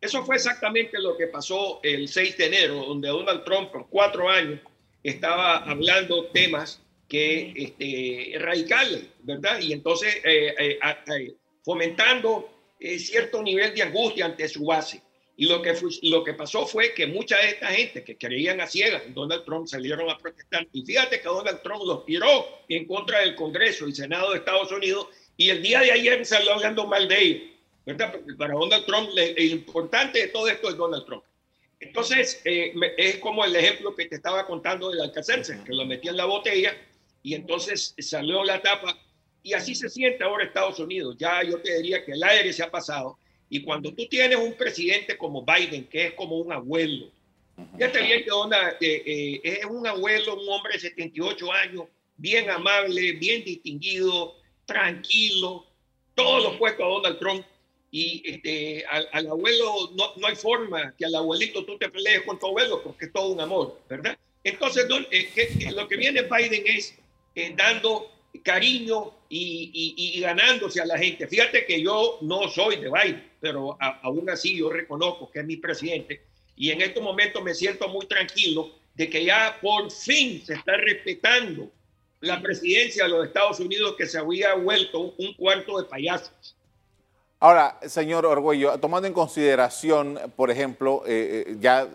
Eso 0.00 0.24
fue 0.24 0.36
exactamente 0.36 0.98
lo 0.98 1.16
que 1.16 1.28
pasó 1.28 1.80
el 1.82 2.08
6 2.08 2.36
de 2.36 2.46
enero, 2.46 2.84
donde 2.84 3.08
Donald 3.08 3.44
Trump 3.44 3.70
por 3.70 3.88
cuatro 3.88 4.28
años 4.28 4.60
estaba 5.02 5.58
hablando 5.58 6.26
temas 6.26 6.82
que 7.08 7.52
este, 7.56 8.38
radicales, 8.38 9.04
¿verdad? 9.20 9.60
Y 9.60 9.72
entonces 9.72 10.16
eh, 10.24 10.54
eh, 10.58 10.78
eh 10.80 11.34
fomentando 11.64 12.48
eh, 12.78 12.98
cierto 12.98 13.42
nivel 13.42 13.74
de 13.74 13.82
angustia 13.82 14.26
ante 14.26 14.48
su 14.48 14.64
base. 14.64 15.02
Y 15.38 15.46
lo 15.46 15.60
que, 15.60 15.74
lo 16.02 16.24
que 16.24 16.32
pasó 16.32 16.66
fue 16.66 16.94
que 16.94 17.06
mucha 17.06 17.36
de 17.38 17.48
esta 17.48 17.68
gente 17.68 18.02
que 18.02 18.16
creían 18.16 18.60
a 18.60 18.66
ciegas 18.66 19.02
en 19.04 19.12
Donald 19.12 19.44
Trump 19.44 19.66
salieron 19.66 20.08
a 20.08 20.16
protestar. 20.16 20.66
Y 20.72 20.82
fíjate 20.82 21.20
que 21.20 21.28
Donald 21.28 21.60
Trump 21.62 21.82
los 21.84 22.06
tiró 22.06 22.46
en 22.68 22.86
contra 22.86 23.20
del 23.20 23.34
Congreso 23.34 23.86
y 23.86 23.94
Senado 23.94 24.32
de 24.32 24.38
Estados 24.38 24.72
Unidos. 24.72 25.08
Y 25.36 25.50
el 25.50 25.62
día 25.62 25.80
de 25.80 25.92
ayer 25.92 26.24
salió 26.24 26.54
hablando 26.54 26.86
mal 26.86 27.06
de 27.06 27.22
ellos. 27.22 27.42
¿verdad? 27.84 28.18
Para 28.38 28.54
Donald 28.54 28.86
Trump, 28.86 29.10
el 29.16 29.50
importante 29.52 30.20
de 30.20 30.28
todo 30.28 30.48
esto 30.48 30.70
es 30.70 30.76
Donald 30.76 31.04
Trump. 31.04 31.22
Entonces, 31.78 32.40
eh, 32.44 32.74
es 32.96 33.18
como 33.18 33.44
el 33.44 33.54
ejemplo 33.54 33.94
que 33.94 34.06
te 34.06 34.16
estaba 34.16 34.46
contando 34.46 34.90
del 34.90 35.02
Alcacerse, 35.02 35.60
que 35.64 35.74
lo 35.74 35.84
metía 35.84 36.10
en 36.10 36.16
la 36.16 36.24
botella 36.24 36.74
y 37.22 37.34
entonces 37.34 37.94
salió 37.98 38.42
la 38.44 38.62
tapa 38.62 38.98
y 39.42 39.52
así 39.52 39.74
se 39.74 39.88
siente 39.88 40.24
ahora 40.24 40.44
Estados 40.44 40.78
Unidos. 40.80 41.16
Ya 41.18 41.42
yo 41.42 41.60
te 41.60 41.76
diría 41.76 42.04
que 42.04 42.12
el 42.12 42.22
aire 42.22 42.52
se 42.52 42.62
ha 42.62 42.70
pasado. 42.70 43.18
Y 43.48 43.62
cuando 43.62 43.92
tú 43.92 44.06
tienes 44.06 44.38
un 44.38 44.54
presidente 44.54 45.16
como 45.16 45.44
Biden, 45.44 45.86
que 45.86 46.06
es 46.06 46.12
como 46.14 46.38
un 46.38 46.52
abuelo, 46.52 47.10
ya 47.78 47.90
te 47.90 48.02
bien 48.02 48.24
que 48.78 49.02
eh, 49.06 49.40
es 49.42 49.64
un 49.64 49.86
abuelo, 49.86 50.34
un 50.34 50.48
hombre 50.48 50.74
de 50.74 50.80
78 50.80 51.52
años, 51.52 51.84
bien 52.16 52.50
amable, 52.50 53.12
bien 53.12 53.44
distinguido, 53.44 54.34
tranquilo, 54.66 55.64
todos 56.14 56.42
los 56.42 56.56
puestos 56.56 56.84
a 56.84 56.88
Donald 56.88 57.18
Trump. 57.18 57.46
Y 57.90 58.22
este, 58.26 58.84
al, 58.86 59.26
abuelo 59.28 59.90
no, 59.94 60.12
no, 60.16 60.26
hay 60.26 60.36
forma 60.36 60.94
que 60.98 61.06
al 61.06 61.14
abuelito 61.14 61.64
tú 61.64 61.78
te 61.78 61.88
pelees 61.88 62.22
con 62.22 62.38
tu 62.38 62.46
abuelo 62.46 62.82
porque 62.82 63.06
es 63.06 63.12
todo 63.12 63.28
un 63.28 63.40
amor, 63.40 63.80
¿verdad? 63.88 64.18
Entonces, 64.44 64.86
eh, 65.10 65.72
lo 65.72 65.88
que 65.88 65.96
viene 65.96 66.22
Biden 66.22 66.64
es 66.66 66.94
eh, 67.34 67.54
dando 67.56 68.10
cariño 68.42 69.12
y, 69.28 70.20
ganándose 70.20 70.80
a 70.80 70.86
la 70.86 70.98
gente. 70.98 71.26
Fíjate 71.26 71.66
que 71.66 71.82
yo 71.82 72.18
no 72.22 72.48
soy 72.48 72.76
de 72.76 72.90
Biden, 72.90 73.30
pero 73.40 73.76
aún 73.80 74.28
así 74.30 74.56
yo 74.58 74.70
reconozco 74.70 75.30
que 75.30 75.40
es 75.40 75.46
mi 75.46 75.56
presidente 75.56 76.22
y 76.56 76.70
en 76.70 76.80
estos 76.80 77.02
momentos 77.02 77.42
me 77.42 77.54
siento 77.54 77.88
muy 77.88 78.06
tranquilo 78.06 78.70
de 78.94 79.10
que 79.10 79.24
ya 79.24 79.58
por 79.60 79.90
fin 79.90 80.42
se 80.44 80.54
está 80.54 80.76
respetando 80.76 81.70
la 82.20 82.40
presidencia 82.40 83.04
de 83.04 83.10
los 83.10 83.26
Estados 83.26 83.60
Unidos 83.60 83.94
que 83.98 84.06
se 84.06 84.18
había 84.18 84.54
vuelto 84.54 85.14
un 85.18 85.34
cuarto 85.34 85.78
de 85.78 85.84
payasos. 85.84 86.56
Ahora, 87.38 87.78
señor 87.86 88.24
Orgüello, 88.24 88.78
tomando 88.80 89.06
en 89.06 89.12
consideración, 89.12 90.18
por 90.34 90.50
ejemplo, 90.50 91.02
eh, 91.06 91.44
eh, 91.46 91.56
ya 91.60 91.86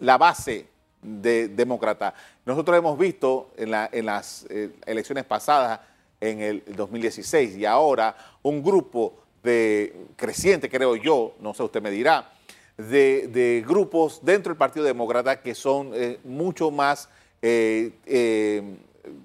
la 0.00 0.18
base 0.18 0.66
de 1.02 1.48
demócrata. 1.48 2.14
Nosotros 2.44 2.76
hemos 2.76 2.98
visto 2.98 3.50
en, 3.56 3.70
las 3.70 4.46
eh, 4.50 4.70
elecciones 4.86 5.24
pasadas, 5.24 5.80
en 6.20 6.40
el 6.40 6.62
2016 6.76 7.56
y 7.56 7.64
ahora, 7.64 8.14
un 8.42 8.62
grupo 8.62 9.14
de 9.42 10.06
creciente, 10.16 10.68
creo 10.68 10.94
yo, 10.96 11.34
no 11.40 11.54
sé, 11.54 11.62
usted 11.62 11.80
me 11.80 11.90
dirá, 11.90 12.30
de, 12.76 13.64
grupos 13.66 14.20
dentro 14.22 14.50
del 14.50 14.58
Partido 14.58 14.84
Demócrata 14.84 15.40
que 15.40 15.54
son 15.54 15.92
eh, 15.94 16.18
mucho 16.24 16.70
más 16.70 17.08
eh, 17.40 17.92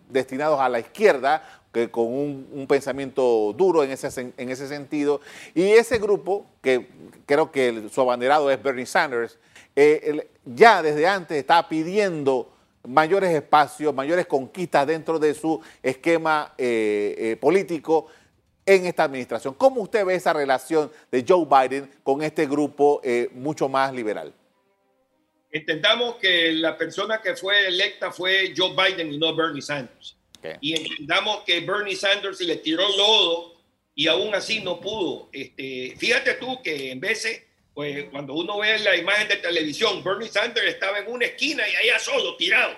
destinados 0.09 0.59
a 0.61 0.69
la 0.69 0.79
izquierda, 0.79 1.43
que 1.73 1.91
con 1.91 2.05
un, 2.05 2.65
pensamiento 2.69 3.53
duro 3.57 3.83
en 3.83 3.91
ese, 3.91 4.33
en 4.37 4.49
ese 4.49 4.69
sentido. 4.69 5.19
Y 5.53 5.63
ese 5.63 5.97
grupo, 5.97 6.45
que 6.61 6.87
creo 7.25 7.51
que 7.51 7.89
su 7.91 7.99
abanderado 7.99 8.49
es 8.49 8.63
Bernie 8.63 8.85
Sanders, 8.85 9.37
eh, 9.75 10.29
ya 10.45 10.81
desde 10.81 11.05
antes 11.07 11.37
está 11.37 11.67
pidiendo 11.67 12.53
mayores 12.87 13.31
espacios, 13.31 13.93
mayores 13.93 14.25
conquistas 14.25 14.87
dentro 14.87 15.19
de 15.19 15.33
su 15.33 15.61
esquema 15.83 16.53
eh, 16.57 17.15
eh, 17.17 17.35
político 17.35 18.07
en 18.65 18.85
esta 18.85 19.03
administración. 19.03 19.53
¿Cómo 19.55 19.81
usted 19.81 20.05
ve 20.05 20.15
esa 20.15 20.33
relación 20.33 20.91
de 21.11 21.25
Joe 21.27 21.45
Biden 21.45 21.91
con 22.03 22.21
este 22.23 22.47
grupo 22.47 23.01
mucho 23.33 23.69
más 23.69 23.93
liberal? 23.93 24.33
Entendamos 25.51 26.15
que 26.15 26.51
la 26.53 26.77
persona 26.77 27.21
que 27.21 27.35
fue 27.35 27.67
electa 27.67 28.11
fue 28.11 28.53
Joe 28.55 28.71
Biden 28.75 29.13
y 29.13 29.17
no 29.17 29.35
Bernie 29.35 29.61
Sanders. 29.61 30.17
Y 30.61 30.75
entendamos 30.75 31.43
que 31.43 31.59
Bernie 31.61 31.95
Sanders 31.95 32.39
le 32.41 32.57
tiró 32.57 32.83
lodo 32.97 33.55
y 33.95 34.07
aún 34.07 34.33
así 34.35 34.61
no 34.61 34.79
pudo. 34.79 35.29
Este, 35.31 35.95
fíjate 35.97 36.33
tú 36.35 36.61
que 36.61 36.91
en 36.91 36.99
veces 36.99 37.41
pues 37.75 38.05
cuando 38.05 38.33
uno 38.33 38.57
ve 38.59 38.79
la 38.79 38.95
imagen 38.95 39.27
de 39.27 39.35
televisión, 39.35 40.01
Bernie 40.01 40.29
Sanders 40.29 40.65
estaba 40.65 40.99
en 40.99 41.11
una 41.11 41.25
esquina 41.25 41.67
y 41.67 41.75
allá 41.75 41.99
solo, 41.99 42.37
tirado, 42.37 42.73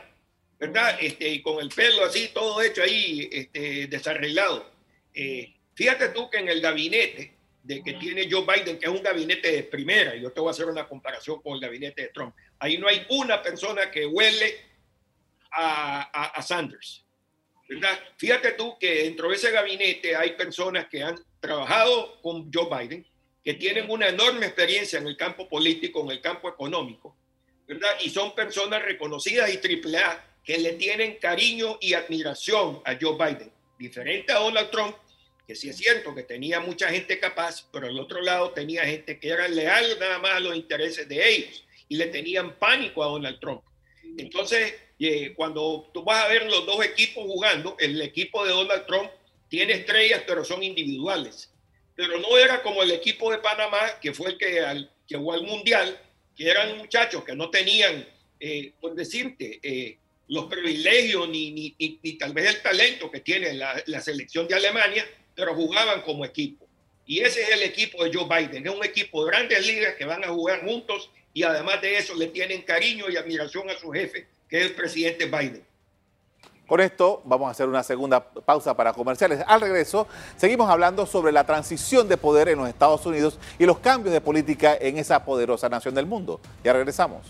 ¿verdad? 0.60 0.98
Este, 1.00 1.30
y 1.30 1.42
con 1.44 1.62
el 1.62 1.70
pelo 1.70 2.04
así, 2.04 2.32
todo 2.34 2.60
hecho 2.64 2.82
ahí, 2.82 3.30
este, 3.32 3.86
desarreglado. 3.86 4.72
Eh, 5.14 5.54
fíjate 5.76 6.10
tú 6.10 6.32
que 6.32 6.40
en 6.40 6.50
el 6.50 6.62
gabinete 6.62 7.32
de 7.62 7.84
que 7.84 7.94
tiene 7.94 8.28
Joe 8.30 8.42
Biden, 8.42 8.80
que 8.80 8.88
es 8.88 8.92
un 8.92 9.04
gabinete 9.04 9.52
de 9.52 9.64
primera, 9.64 10.16
y 10.16 10.22
yo 10.22 10.32
te 10.32 10.40
voy 10.40 10.48
a 10.48 10.52
hacer 10.52 10.66
una 10.66 10.88
comparación 10.88 11.44
con 11.44 11.54
el 11.54 11.60
gabinete 11.60 12.02
de 12.02 12.08
Trump, 12.08 12.34
ahí 12.58 12.80
no 12.80 12.88
hay 12.88 13.06
una 13.10 13.44
persona 13.44 13.92
que 13.92 14.04
huele 14.08 14.56
a, 15.52 16.32
a, 16.32 16.42
Sanders. 16.42 17.06
¿verdad? 17.70 18.00
Fíjate 18.18 18.54
tú 18.54 18.80
que 18.80 19.04
dentro 19.04 19.30
de 19.30 19.36
ese 19.36 19.52
gabinete 19.52 20.16
hay 20.16 20.32
personas 20.32 20.88
que 20.88 21.04
han 21.04 21.20
trabajado 21.40 22.20
con 22.22 22.52
Joe 22.52 22.68
Biden, 22.80 23.06
que 23.48 23.54
tienen 23.54 23.90
una 23.90 24.10
enorme 24.10 24.46
experiencia 24.46 25.00
en 25.00 25.08
el 25.08 25.16
campo 25.16 25.48
político, 25.48 26.04
en 26.04 26.12
el 26.12 26.20
campo 26.20 26.50
económico, 26.50 27.16
¿verdad? 27.66 27.92
Y 28.04 28.10
son 28.10 28.36
personas 28.36 28.84
reconocidas 28.84 29.54
y 29.54 29.60
triple 29.60 30.00
A 30.00 30.22
que 30.44 30.58
le 30.58 30.74
tienen 30.74 31.16
cariño 31.16 31.78
y 31.80 31.94
admiración 31.94 32.82
a 32.84 32.98
Joe 33.00 33.16
Biden, 33.16 33.50
diferente 33.80 34.34
a 34.34 34.40
Donald 34.40 34.70
Trump, 34.70 34.98
que 35.48 35.56
sí 35.56 35.70
es 35.70 35.78
cierto 35.78 36.14
que 36.14 36.24
tenía 36.24 36.60
mucha 36.60 36.90
gente 36.90 37.22
capaz, 37.22 37.66
pero 37.72 37.88
al 37.88 37.98
otro 37.98 38.22
lado 38.22 38.52
tenía 38.52 38.84
gente 38.84 39.18
que 39.18 39.30
era 39.30 39.48
leal 39.48 39.98
nada 39.98 40.20
más 40.20 40.32
a 40.32 40.40
los 40.42 40.54
intereses 40.54 41.08
de 41.08 41.30
ellos 41.30 41.64
y 41.88 41.96
le 41.96 42.08
tenían 42.08 42.60
pánico 42.60 43.02
a 43.02 43.08
Donald 43.08 43.40
Trump. 43.40 43.62
Entonces, 44.18 44.76
eh, 45.00 45.32
cuando 45.38 45.90
tú 45.94 46.04
vas 46.04 46.26
a 46.26 46.28
ver 46.28 46.48
los 46.48 46.66
dos 46.66 46.84
equipos 46.84 47.24
jugando, 47.24 47.78
el 47.80 48.02
equipo 48.02 48.44
de 48.46 48.52
Donald 48.52 48.86
Trump 48.86 49.10
tiene 49.48 49.72
estrellas, 49.72 50.24
pero 50.28 50.44
son 50.44 50.64
individuales. 50.64 51.50
Pero 51.98 52.20
no 52.20 52.38
era 52.38 52.62
como 52.62 52.84
el 52.84 52.92
equipo 52.92 53.32
de 53.32 53.40
Panamá, 53.40 54.00
que 54.00 54.14
fue 54.14 54.30
el 54.30 54.38
que, 54.38 54.62
al, 54.62 54.90
jugó 55.12 55.34
al 55.34 55.42
Mundial, 55.42 56.00
que 56.36 56.48
eran 56.48 56.78
muchachos 56.78 57.24
que 57.24 57.36
no 57.36 57.50
tenían, 57.50 58.08
eh, 58.40 58.72
por 58.80 58.94
decirte, 58.94 59.60
eh, 59.64 59.98
los 60.28 60.46
privilegios 60.46 61.28
ni, 61.28 61.52
ni, 61.52 61.76
ni, 61.80 62.14
tal 62.14 62.34
vez 62.34 62.56
el 62.56 62.62
talento 62.62 63.10
que 63.10 63.22
tiene 63.22 63.54
la, 63.56 63.82
la 63.88 64.00
selección 64.00 64.48
de 64.48 64.54
Alemania, 64.54 65.06
pero 65.36 65.56
jugaban 65.56 66.04
como 66.04 66.24
equipo. 66.24 66.68
Y 67.08 67.22
ese 67.22 67.42
es 67.42 67.50
el 67.50 67.64
equipo 67.64 68.04
de 68.04 68.14
Joe 68.14 68.28
Biden. 68.28 68.68
Es 68.68 68.74
un 68.74 68.86
equipo 68.86 69.26
de 69.26 69.32
grandes 69.32 69.66
ligas 69.66 69.96
que 69.96 70.06
van 70.06 70.24
a 70.24 70.28
jugar 70.28 70.64
juntos 70.64 71.10
y 71.34 71.44
además 71.44 71.82
de 71.82 71.98
eso 71.98 72.14
le 72.14 72.28
tienen 72.28 72.62
cariño 72.62 73.10
y 73.10 73.18
admiración 73.18 73.70
a 73.70 73.78
su 73.80 73.90
jefe, 73.92 74.28
que 74.48 74.58
es 74.58 74.66
el 74.68 74.76
presidente 74.76 75.26
Biden. 75.26 75.66
Con 76.68 76.82
esto 76.82 77.22
vamos 77.24 77.48
a 77.48 77.52
hacer 77.52 77.66
una 77.66 77.82
segunda 77.82 78.22
pausa 78.22 78.76
para 78.76 78.92
comerciales. 78.92 79.42
Al 79.48 79.62
regreso 79.62 80.06
seguimos 80.36 80.70
hablando 80.70 81.06
sobre 81.06 81.32
la 81.32 81.46
transición 81.46 82.10
de 82.10 82.18
poder 82.18 82.50
en 82.50 82.58
los 82.58 82.68
Estados 82.68 83.06
Unidos 83.06 83.40
y 83.58 83.66
los 83.66 83.80
cambios 83.80 84.12
de 84.12 84.20
política 84.20 84.76
en 84.78 84.98
esa 84.98 85.24
poderosa 85.24 85.70
nación 85.70 85.96
del 85.96 86.06
mundo. 86.06 86.42
Ya 86.66 86.74
regresamos. 86.74 87.22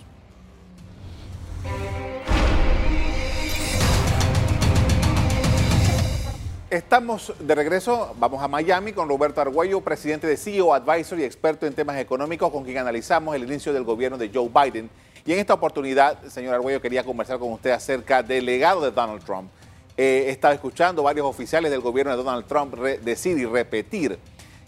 Estamos 6.72 7.32
de 7.40 7.56
regreso, 7.56 8.14
vamos 8.20 8.44
a 8.44 8.48
Miami 8.48 8.92
con 8.92 9.08
Roberto 9.08 9.40
Argüello, 9.40 9.82
presidente 9.82 10.28
de 10.28 10.36
CEO 10.36 10.74
Advisor 10.74 11.20
y 11.20 11.24
experto 11.24 11.66
en 11.66 11.74
temas 11.74 11.98
económicos, 11.98 12.52
con 12.52 12.66
quien 12.66 12.80
analizamos 12.80 13.36
el 13.36 13.44
inicio 13.44 13.72
del 13.72 13.84
gobierno 13.84 14.18
de 14.18 14.32
Joe 14.34 14.50
Biden. 14.50 14.90
Y 15.28 15.34
en 15.34 15.40
esta 15.40 15.54
oportunidad, 15.54 16.24
señor 16.28 16.56
Argüello, 16.56 16.82
quería 16.82 17.04
conversar 17.04 17.38
con 17.38 17.52
usted 17.52 17.72
acerca 17.72 18.24
del 18.24 18.46
legado 18.46 18.80
de 18.80 18.92
Donald 18.92 19.22
Trump. 19.26 19.52
Eh, 19.98 20.24
he 20.28 20.30
estado 20.30 20.54
escuchando 20.54 21.04
varios 21.04 21.28
oficiales 21.28 21.70
del 21.70 21.82
gobierno 21.82 22.16
de 22.16 22.24
Donald 22.24 22.46
Trump 22.48 22.74
decir 22.76 23.38
y 23.38 23.46
repetir 23.46 24.18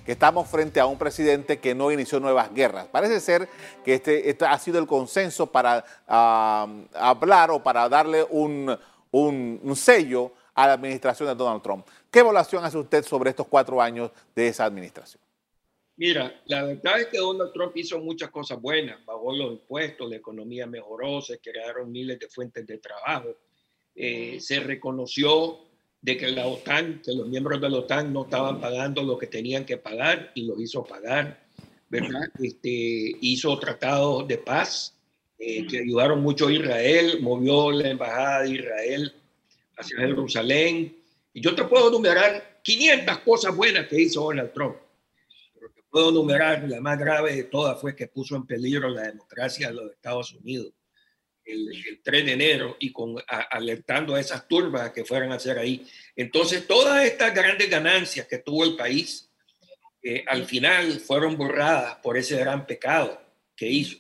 que 0.06 0.12
estamos 0.12 0.50
frente 0.50 0.82
a 0.82 0.86
un 0.86 0.98
presidente 0.98 1.60
que 1.60 1.74
no 1.74 1.94
inició 1.94 2.20
nuevas 2.20 2.54
guerras. 2.54 2.88
Parece 2.92 3.22
ser 3.22 3.48
que 3.86 3.94
este, 3.94 4.30
este 4.30 4.46
ha 4.46 4.60
sido 4.60 4.80
el 4.80 4.86
consenso 4.86 5.48
para 5.48 5.86
hablar 6.06 7.52
o 7.52 7.64
para 7.64 7.88
darle 7.88 8.28
un 8.30 8.78
sello 9.78 10.34
a 10.54 10.68
la 10.68 10.74
administración 10.74 11.30
de 11.30 11.36
Donald 11.36 11.62
Trump. 11.62 11.88
¿Qué 12.12 12.20
evaluación 12.20 12.66
hace 12.66 12.78
usted 12.78 13.06
sobre 13.06 13.30
estos 13.30 13.48
cuatro 13.48 13.82
años 13.82 14.12
de 14.36 14.50
esa 14.50 14.66
administración? 14.66 15.22
Mira, 16.00 16.42
la 16.46 16.64
verdad 16.64 17.02
es 17.02 17.08
que 17.08 17.18
Donald 17.18 17.52
Trump 17.52 17.76
hizo 17.76 18.00
muchas 18.00 18.30
cosas 18.30 18.62
buenas, 18.62 19.06
bajó 19.06 19.36
los 19.36 19.52
impuestos, 19.52 20.10
la 20.10 20.16
economía 20.16 20.66
mejoró, 20.66 21.20
se 21.22 21.40
crearon 21.40 21.92
miles 21.92 22.18
de 22.18 22.30
fuentes 22.30 22.66
de 22.66 22.78
trabajo, 22.78 23.36
eh, 23.94 24.38
se 24.40 24.62
reconoció 24.62 25.60
de 26.00 26.16
que 26.16 26.30
la 26.30 26.48
OTAN, 26.48 27.02
que 27.04 27.12
los 27.12 27.28
miembros 27.28 27.60
de 27.60 27.70
la 27.70 27.80
OTAN 27.80 28.14
no 28.14 28.24
estaban 28.24 28.62
pagando 28.62 29.04
lo 29.04 29.18
que 29.18 29.28
tenían 29.28 29.66
que 29.66 29.76
pagar 29.76 30.32
y 30.36 30.44
los 30.44 30.58
hizo 30.62 30.86
pagar, 30.86 31.46
¿verdad? 31.90 32.30
Este, 32.42 33.18
hizo 33.20 33.60
tratados 33.60 34.26
de 34.26 34.38
paz 34.38 34.98
eh, 35.38 35.68
que 35.68 35.80
ayudaron 35.80 36.22
mucho 36.22 36.48
a 36.48 36.54
Israel, 36.54 37.20
movió 37.20 37.72
la 37.72 37.90
embajada 37.90 38.44
de 38.44 38.52
Israel 38.52 39.14
hacia 39.76 39.98
Jerusalén. 39.98 40.96
Y 41.34 41.42
yo 41.42 41.54
te 41.54 41.66
puedo 41.66 41.92
numerar 41.92 42.62
500 42.64 43.18
cosas 43.20 43.54
buenas 43.54 43.86
que 43.90 44.00
hizo 44.00 44.22
Donald 44.22 44.54
Trump. 44.54 44.78
Puedo 45.90 46.12
numerar, 46.12 46.68
la 46.68 46.82
más 46.82 47.00
grave 47.00 47.36
de 47.36 47.44
todas 47.46 47.80
fue 47.80 47.96
que 47.96 48.08
puso 48.08 48.36
en 48.36 48.46
peligro 48.46 48.90
la 48.90 49.04
democracia 49.04 49.70
de 49.70 49.74
los 49.74 49.92
Estados 49.92 50.34
Unidos 50.34 50.74
el, 51.46 52.02
3 52.04 52.26
de 52.26 52.32
enero 52.34 52.78
y 52.80 52.92
con, 52.92 53.16
alertando 53.28 54.14
a 54.14 54.20
esas 54.20 54.48
turbas 54.48 54.92
que 54.92 55.04
fueran 55.04 55.32
a 55.32 55.36
hacer 55.36 55.58
ahí. 55.58 55.88
Entonces, 56.16 56.68
todas 56.68 57.04
estas 57.04 57.34
grandes 57.34 57.70
ganancias 57.70 58.28
que 58.28 58.38
tuvo 58.38 58.64
el 58.64 58.76
país, 58.76 59.32
eh, 60.04 60.24
al 60.28 60.46
final 60.46 61.00
fueron 61.00 61.36
borradas 61.36 61.96
por 62.04 62.18
ese 62.18 62.38
gran 62.38 62.68
pecado 62.68 63.20
que 63.56 63.68
hizo, 63.68 63.98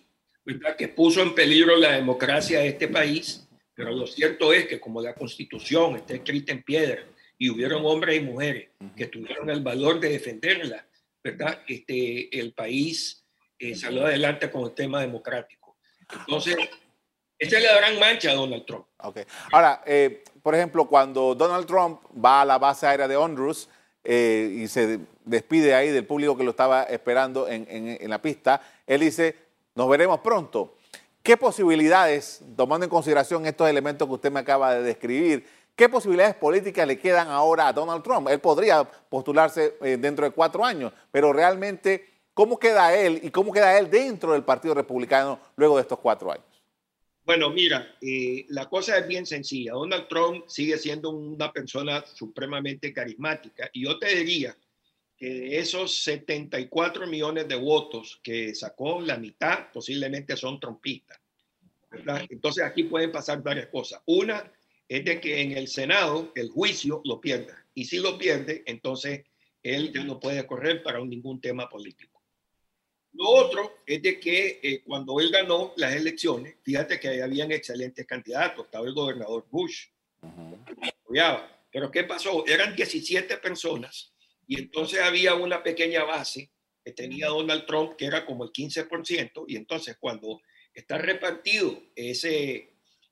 que 0.77 0.87
puso 0.89 1.23
en 1.23 1.33
peligro 1.33 1.75
la 1.75 1.93
democracia 1.93 2.59
de 2.59 2.67
este 2.67 2.87
país 2.87 3.49
pero 3.79 3.93
lo 3.93 4.05
cierto 4.05 4.51
es 4.51 4.67
que 4.67 4.77
como 4.77 5.01
la 5.01 5.13
constitución 5.13 5.95
está 5.95 6.13
escrita 6.13 6.51
en 6.51 6.63
piedra 6.63 7.01
y 7.37 7.49
hubieron 7.49 7.85
hombres 7.85 8.17
y 8.17 8.25
mujeres 8.25 8.71
que 8.93 9.05
tuvieron 9.05 9.49
el 9.49 9.61
valor 9.61 10.01
de 10.01 10.09
defenderla, 10.09 10.85
¿verdad? 11.23 11.59
Este, 11.67 12.39
el 12.39 12.53
país 12.53 13.25
eh, 13.57 13.75
salió 13.75 14.05
adelante 14.05 14.49
con 14.49 14.63
el 14.63 14.71
tema 14.73 15.01
democrático. 15.01 15.77
Entonces, 16.09 16.57
esa 17.37 17.57
es 17.57 17.63
la 17.63 17.75
gran 17.75 17.99
mancha 17.99 18.29
de 18.29 18.35
Donald 18.35 18.65
Trump. 18.65 18.85
Okay. 18.97 19.23
Ahora, 19.51 19.81
eh, 19.85 20.23
por 20.41 20.55
ejemplo, 20.55 20.87
cuando 20.87 21.35
Donald 21.35 21.65
Trump 21.65 22.01
va 22.13 22.41
a 22.41 22.45
la 22.45 22.57
base 22.57 22.87
aérea 22.87 23.07
de 23.07 23.15
Honduras 23.15 23.69
eh, 24.03 24.51
y 24.63 24.67
se 24.67 24.99
despide 25.23 25.75
ahí 25.75 25.89
del 25.89 26.05
público 26.05 26.37
que 26.37 26.43
lo 26.43 26.51
estaba 26.51 26.83
esperando 26.83 27.47
en, 27.47 27.65
en 27.69 28.09
la 28.09 28.21
pista, 28.21 28.61
él 28.87 29.01
dice, 29.01 29.35
nos 29.75 29.89
veremos 29.89 30.19
pronto. 30.19 30.75
¿Qué 31.21 31.37
posibilidades, 31.37 32.41
tomando 32.55 32.85
en 32.85 32.89
consideración 32.89 33.45
estos 33.45 33.69
elementos 33.69 34.07
que 34.07 34.13
usted 34.13 34.31
me 34.31 34.39
acaba 34.39 34.73
de 34.73 34.83
describir, 34.83 35.45
qué 35.79 35.87
posibilidades 35.87 36.35
políticas 36.35 36.85
le 36.85 36.99
quedan 36.99 37.29
ahora 37.29 37.69
a 37.69 37.73
Donald 37.73 38.03
Trump? 38.03 38.27
Él 38.27 38.39
podría 38.41 38.83
postularse 38.83 39.77
eh, 39.81 39.95
dentro 39.95 40.25
de 40.25 40.31
cuatro 40.31 40.65
años, 40.65 40.91
pero 41.09 41.31
realmente, 41.31 42.05
¿cómo 42.33 42.59
queda 42.59 42.93
él 42.93 43.21
y 43.23 43.31
cómo 43.31 43.53
queda 43.53 43.79
él 43.79 43.89
dentro 43.89 44.33
del 44.33 44.43
Partido 44.43 44.73
Republicano 44.73 45.39
luego 45.55 45.77
de 45.77 45.83
estos 45.83 45.99
cuatro 45.99 46.33
años? 46.33 46.43
Bueno, 47.23 47.49
mira, 47.51 47.95
eh, 48.01 48.45
la 48.49 48.67
cosa 48.67 48.97
es 48.97 49.07
bien 49.07 49.25
sencilla. 49.25 49.71
Donald 49.71 50.09
Trump 50.09 50.43
sigue 50.49 50.77
siendo 50.77 51.11
una 51.11 51.49
persona 51.53 52.05
supremamente 52.05 52.91
carismática 52.91 53.69
y 53.71 53.85
yo 53.85 53.97
te 53.97 54.13
diría 54.13 54.57
que 55.15 55.29
de 55.29 55.59
esos 55.59 56.03
74 56.03 57.07
millones 57.07 57.47
de 57.47 57.55
votos 57.55 58.19
que 58.21 58.53
sacó, 58.53 58.99
la 58.99 59.15
mitad 59.15 59.71
posiblemente 59.71 60.35
son 60.35 60.59
trompistas. 60.59 61.21
Entonces 62.29 62.65
aquí 62.65 62.83
pueden 62.83 63.13
pasar 63.13 63.41
varias 63.41 63.67
cosas. 63.67 64.01
Una 64.05 64.43
es 64.89 65.05
de 65.05 65.21
que 65.21 65.39
en 65.41 65.51
el 65.51 65.67
Senado 65.67 66.31
el 66.35 66.49
juicio 66.49 67.01
lo 67.05 67.21
pierda. 67.21 67.65
Y 67.75 67.85
si 67.85 67.99
lo 67.99 68.17
pierde, 68.17 68.63
entonces 68.65 69.23
él 69.61 69.93
ya 69.93 70.03
no 70.03 70.19
puede 70.19 70.45
correr 70.47 70.81
para 70.83 70.99
ningún 71.05 71.39
tema 71.39 71.69
político. 71.69 72.21
Lo 73.13 73.29
otro 73.29 73.77
es 73.85 74.01
de 74.01 74.19
que 74.19 74.59
eh, 74.61 74.81
cuando 74.83 75.19
él 75.19 75.31
ganó 75.31 75.73
las 75.77 75.95
elecciones, 75.95 76.55
fíjate 76.63 76.99
que 76.99 77.21
habían 77.21 77.51
excelentes 77.51 78.05
candidatos. 78.05 78.65
Estaba 78.65 78.85
el 78.87 78.93
gobernador 78.93 79.45
Bush, 79.49 79.85
Pero 81.71 81.91
¿qué 81.91 82.03
pasó? 82.03 82.45
Eran 82.47 82.75
17 82.75 83.37
personas 83.37 84.13
y 84.47 84.59
entonces 84.59 84.99
había 84.99 85.35
una 85.35 85.61
pequeña 85.61 86.03
base 86.03 86.49
que 86.83 86.91
tenía 86.93 87.27
Donald 87.27 87.67
Trump, 87.67 87.95
que 87.95 88.05
era 88.05 88.25
como 88.25 88.43
el 88.43 88.51
15%, 88.51 89.45
y 89.47 89.55
entonces 89.55 89.97
cuando 89.99 90.41
está 90.73 90.97
repartido 90.97 91.83
ese, 91.95 92.68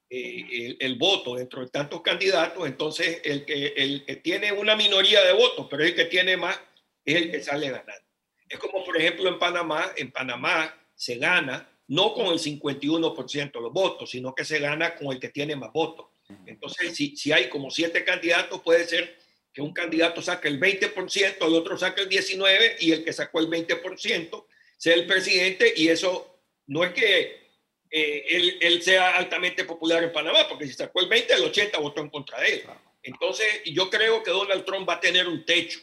eh, 0.10 0.78
el, 0.80 0.96
voto 0.96 1.36
dentro 1.36 1.62
de 1.62 1.70
tantos 1.70 2.02
candidatos, 2.02 2.66
entonces 2.66 3.22
el 3.24 3.46
que, 3.46 3.74
el 3.76 4.06
que 4.06 4.16
tiene 4.18 4.52
una 4.52 4.76
minoría 4.76 5.24
de 5.24 5.34
votos, 5.34 5.68
pero 5.70 5.84
el 5.84 5.96
que 5.96 6.06
tiene 6.06 6.38
más, 6.38 6.60
es 7.04 7.16
el 7.16 7.32
que 7.32 7.42
sale 7.42 7.70
ganando. 7.70 8.08
Es 8.48 8.60
como, 8.60 8.86
por 8.86 8.98
ejemplo, 8.98 9.28
en 9.28 9.38
Panamá, 9.38 9.92
en 9.98 10.12
Panamá 10.12 10.74
se 10.96 11.18
gana 11.18 11.70
no 11.88 12.14
con 12.14 12.28
el 12.28 12.40
51% 12.40 13.52
de 13.52 13.62
los 13.62 13.74
votos, 13.74 14.10
sino 14.10 14.34
que 14.34 14.46
se 14.46 14.60
gana 14.60 14.96
con 14.96 15.14
el 15.14 15.20
que 15.20 15.30
tiene 15.30 15.56
más 15.56 15.72
votos. 15.72 16.08
Entonces, 16.46 16.96
si, 16.96 17.16
si 17.16 17.32
hay 17.32 17.48
como 17.48 17.72
siete 17.72 18.04
candidatos, 18.04 18.62
puede 18.62 18.86
ser 18.86 19.18
que 19.54 19.62
un 19.62 19.74
candidato 19.74 20.22
saque 20.22 20.50
el 20.50 20.60
20%, 20.60 21.48
el 21.48 21.56
otro 21.56 21.78
saque 21.78 22.02
el 22.02 22.10
19% 22.10 22.76
y 22.80 22.92
el 22.92 23.04
que 23.04 23.14
sacó 23.14 23.40
el 23.40 23.50
20% 23.50 24.46
sea 24.78 24.94
el 24.94 25.08
presidente 25.08 25.74
y 25.76 25.88
eso 25.88 26.42
no 26.68 26.84
es 26.84 26.94
que 26.94 27.47
eh, 27.90 28.26
él, 28.30 28.58
él, 28.62 28.82
sea 28.82 29.18
altamente 29.18 29.64
popular 29.66 30.04
en 30.04 30.12
Panamá, 30.12 30.40
porque 30.48 30.68
si 30.68 30.74
sacó 30.74 31.02
el 31.02 31.10
20, 31.10 31.34
el 31.34 31.44
80 31.44 31.80
votó 31.80 32.02
en 32.02 32.10
contra 32.10 32.40
de 32.42 32.56
él. 32.56 32.64
Entonces, 33.04 33.48
yo 33.66 33.90
creo 33.90 34.22
que 34.24 34.32
Donald 34.32 34.66
Trump 34.66 34.88
va 34.88 34.96
a 34.96 35.00
tener 35.00 35.28
un 35.28 35.46
techo, 35.46 35.80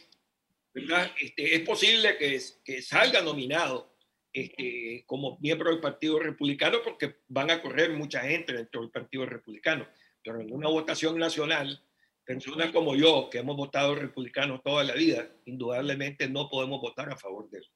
¿verdad? 0.73 1.11
Este, 1.19 1.55
es 1.55 1.61
posible 1.61 2.17
que, 2.17 2.39
que 2.63 2.81
salga 2.81 3.21
nominado 3.21 3.95
este, 4.31 5.03
como 5.07 5.37
miembro 5.39 5.71
del 5.71 5.79
Partido 5.79 6.19
Republicano, 6.19 6.79
porque 6.83 7.15
van 7.27 7.49
a 7.51 7.61
correr 7.61 7.91
mucha 7.91 8.21
gente 8.21 8.53
dentro 8.53 8.81
del 8.81 8.91
Partido 8.91 9.25
Republicano, 9.25 9.87
pero 10.23 10.41
en 10.41 10.51
una 10.51 10.67
votación 10.67 11.17
nacional 11.17 11.81
personas 12.25 12.71
como 12.71 12.95
yo, 12.95 13.29
que 13.29 13.37
hemos 13.37 13.55
votado 13.55 13.95
republicanos 13.95 14.61
toda 14.63 14.83
la 14.83 14.93
vida, 14.93 15.29
indudablemente 15.45 16.27
no 16.27 16.49
podemos 16.49 16.81
votar 16.81 17.09
a 17.11 17.15
favor 17.15 17.49
de 17.49 17.59
él. 17.59 17.67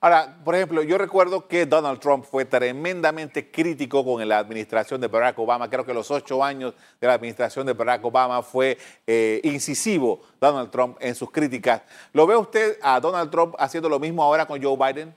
Ahora, 0.00 0.38
por 0.44 0.54
ejemplo, 0.54 0.84
yo 0.84 0.96
recuerdo 0.96 1.48
que 1.48 1.66
Donald 1.66 1.98
Trump 1.98 2.24
fue 2.24 2.44
tremendamente 2.44 3.50
crítico 3.50 4.04
con 4.04 4.26
la 4.28 4.38
administración 4.38 5.00
de 5.00 5.08
Barack 5.08 5.36
Obama. 5.40 5.68
Creo 5.68 5.84
que 5.84 5.92
los 5.92 6.08
ocho 6.12 6.44
años 6.44 6.74
de 7.00 7.06
la 7.08 7.14
administración 7.14 7.66
de 7.66 7.72
Barack 7.72 8.04
Obama 8.04 8.40
fue 8.44 8.78
eh, 9.04 9.40
incisivo 9.42 10.24
Donald 10.40 10.70
Trump 10.70 10.96
en 11.00 11.16
sus 11.16 11.32
críticas. 11.32 11.82
¿Lo 12.12 12.28
ve 12.28 12.36
usted 12.36 12.78
a 12.80 13.00
Donald 13.00 13.28
Trump 13.28 13.56
haciendo 13.58 13.88
lo 13.88 13.98
mismo 13.98 14.22
ahora 14.22 14.46
con 14.46 14.62
Joe 14.62 14.76
Biden? 14.76 15.12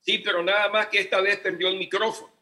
Sí, 0.00 0.18
pero 0.24 0.42
nada 0.42 0.70
más 0.70 0.86
que 0.86 1.00
esta 1.00 1.20
vez 1.20 1.36
perdió 1.40 1.68
el 1.68 1.76
micrófono. 1.76 2.32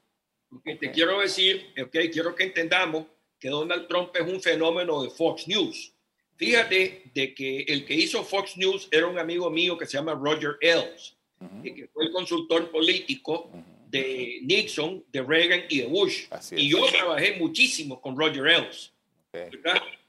Te 0.62 0.92
quiero 0.92 1.18
decir, 1.18 1.74
ok, 1.82 1.96
quiero 2.12 2.32
que 2.36 2.44
entendamos 2.44 3.06
que 3.40 3.48
Donald 3.48 3.88
Trump 3.88 4.14
es 4.14 4.22
un 4.22 4.40
fenómeno 4.40 5.02
de 5.02 5.10
Fox 5.10 5.48
News. 5.48 5.92
Fíjate 6.36 7.10
de 7.12 7.34
que 7.34 7.62
el 7.62 7.84
que 7.84 7.94
hizo 7.94 8.22
Fox 8.22 8.56
News 8.56 8.86
era 8.92 9.08
un 9.08 9.18
amigo 9.18 9.50
mío 9.50 9.76
que 9.76 9.86
se 9.86 9.96
llama 9.96 10.14
Roger 10.14 10.56
Ailes 10.62 11.16
que 11.62 11.88
fue 11.88 12.04
el 12.04 12.12
consultor 12.12 12.70
político 12.70 13.50
de 13.88 14.40
Nixon, 14.42 15.04
de 15.08 15.22
Reagan 15.22 15.64
y 15.68 15.80
de 15.80 15.86
Bush. 15.86 16.24
Y 16.52 16.68
yo 16.70 16.84
trabajé 16.86 17.36
muchísimo 17.36 18.00
con 18.00 18.18
Roger 18.18 18.46
Ailes. 18.46 18.92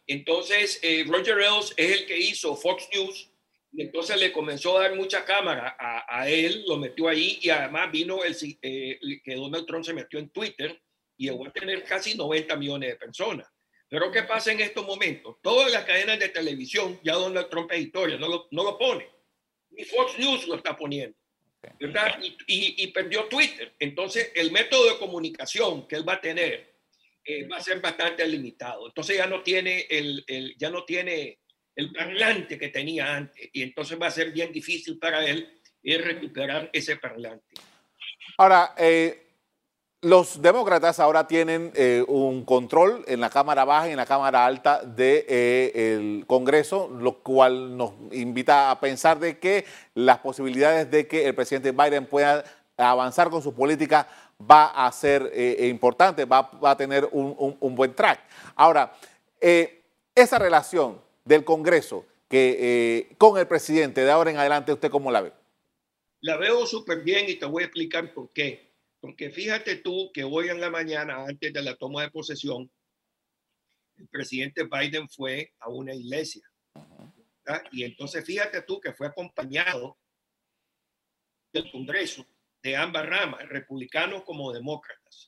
Entonces, 0.08 0.80
eh, 0.82 1.06
Roger 1.08 1.38
Ailes 1.40 1.74
es 1.78 2.02
el 2.02 2.06
que 2.06 2.18
hizo 2.18 2.56
Fox 2.56 2.88
News 2.94 3.30
y 3.72 3.82
entonces 3.82 4.18
le 4.20 4.32
comenzó 4.32 4.78
a 4.78 4.84
dar 4.84 4.96
mucha 4.96 5.26
cámara 5.26 5.76
a, 5.80 6.30
él, 6.30 6.64
lo 6.68 6.78
metió 6.78 7.10
ahí 7.10 7.40
y 7.42 7.50
además 7.50 7.92
vino 7.92 8.24
el 8.24 8.36
eh, 8.62 9.00
que 9.24 9.36
Donald 9.36 9.66
Trump 9.66 9.84
se 9.84 9.94
metió 9.94 10.18
en 10.18 10.30
Twitter 10.30 10.82
y 11.18 11.26
llegó 11.26 11.46
a 11.46 11.52
tener 11.52 11.84
casi 11.84 12.16
90 12.16 12.56
millones 12.56 12.92
de 12.92 12.96
personas. 12.96 13.48
Pero 13.90 14.12
¿qué 14.12 14.24
pasa 14.24 14.52
en 14.52 14.62
estos 14.62 14.86
momentos? 14.86 15.38
Todas 15.42 15.72
las 15.72 15.84
cadenas 15.84 16.20
de 16.20 16.30
televisión, 16.30 17.00
ya 17.04 17.14
Donald 17.14 17.50
Trump 17.50 17.72
es 17.72 17.82
historia, 17.82 18.18
no 18.18 18.28
lo, 18.28 18.48
no 18.52 18.64
lo 18.64 18.78
pone. 18.78 19.08
Ni 19.72 19.84
Fox 19.84 20.18
News 20.18 20.48
lo 20.48 20.56
está 20.56 20.76
poniendo. 20.76 21.18
¿Verdad? 21.80 22.20
Y, 22.48 22.88
perdió 22.88 23.26
Twitter. 23.26 23.74
Entonces, 23.80 24.32
el 24.36 24.52
método 24.52 24.92
de 24.92 25.00
comunicación 25.00 25.88
que 25.88 25.96
él 25.96 26.08
va 26.08 26.14
a 26.14 26.22
tener 26.22 26.76
eh, 27.24 27.48
va 27.48 27.58
a 27.58 27.62
ser 27.62 27.80
bastante 27.82 28.28
limitado. 28.28 28.88
Entonces, 28.88 29.18
ya 29.18 29.28
no 29.28 29.42
tiene 29.42 29.88
el, 29.90 30.24
el, 30.28 30.56
ya 30.58 30.70
no 30.70 30.86
tiene 30.86 31.40
el 31.76 31.92
parlante 31.92 32.58
que 32.58 32.70
tenía 32.70 33.16
antes. 33.16 33.50
Y 33.54 33.62
entonces 33.62 34.00
va 34.02 34.08
a 34.08 34.12
ser 34.12 34.32
bien 34.32 34.52
difícil 34.52 34.98
para 34.98 35.26
él 35.26 35.60
eh, 35.84 35.98
recuperar 35.98 36.70
ese 36.74 36.98
parlante. 36.98 37.56
Ahora, 38.38 38.74
eh, 38.78 39.25
los 40.06 40.40
demócratas 40.40 41.00
ahora 41.00 41.26
tienen 41.26 41.72
eh, 41.74 42.06
un 42.08 42.46
control 42.46 43.04
en 43.08 43.20
la 43.20 43.32
Cámara 43.32 43.66
Baja 43.66 43.88
y 43.88 43.92
en 43.92 43.98
la 43.98 44.06
Cámara 44.06 44.46
Alta 44.46 44.84
del 44.84 44.96
de, 44.96 45.26
eh, 45.28 46.24
Congreso, 46.28 46.90
lo 46.90 47.24
cual 47.24 47.76
nos 47.76 47.94
invita 48.12 48.70
a 48.70 48.80
pensar 48.80 49.18
de 49.18 49.40
que 49.40 49.66
las 49.96 50.20
posibilidades 50.20 50.92
de 50.92 51.08
que 51.08 51.26
el 51.26 51.34
presidente 51.34 51.72
Biden 51.72 52.06
pueda 52.06 52.44
avanzar 52.78 53.32
con 53.32 53.42
su 53.42 53.56
política 53.56 54.08
va 54.40 54.86
a 54.86 54.92
ser 54.92 55.32
eh, 55.34 55.66
importante, 55.72 56.26
va, 56.26 56.52
a 56.62 56.78
tener 56.78 57.10
un, 57.12 57.76
buen 57.76 57.96
track. 57.96 58.20
Ahora, 58.56 58.94
esa 59.42 60.38
relación 60.38 61.02
del 61.24 61.44
Congreso 61.44 62.06
con 63.18 63.40
el 63.40 63.48
presidente 63.48 64.06
de 64.06 64.12
ahora 64.12 64.30
en 64.30 64.38
adelante, 64.38 64.72
¿usted 64.72 64.92
cómo 64.92 65.12
la 65.12 65.22
ve? 65.22 65.32
La 66.22 66.38
veo 66.38 66.68
súper 66.68 67.02
bien 67.02 67.28
y 67.28 67.36
te 67.36 67.48
voy 67.48 67.64
a 67.64 67.66
explicar 67.66 68.14
por 68.14 68.30
qué. 68.30 68.66
Porque 69.06 69.30
fíjate 69.30 69.76
tú 69.76 70.10
que 70.12 70.24
hoy 70.24 70.50
en 70.50 70.60
la 70.60 70.72
mañana, 70.72 71.26
antes 71.28 71.54
de 71.54 71.62
la 71.62 71.76
toma 71.76 72.02
de 72.02 72.10
posesión, 72.10 72.72
el 73.98 74.08
presidente 74.08 74.64
Biden 74.64 75.08
fue 75.08 75.54
a 75.60 75.70
una 75.70 75.94
iglesia. 75.94 76.42
Y 77.72 77.84
entonces 77.84 78.26
fíjate 78.26 78.64
tú 78.64 78.82
que 78.82 78.94
fue 78.94 79.06
acompañado 79.06 80.00
del 81.54 81.70
Congreso 81.70 82.26
de 82.64 82.76
ambas 82.76 83.06
ramas, 83.06 83.48
republicanos 83.48 84.24
como 84.24 84.52
demócratas. 84.52 85.28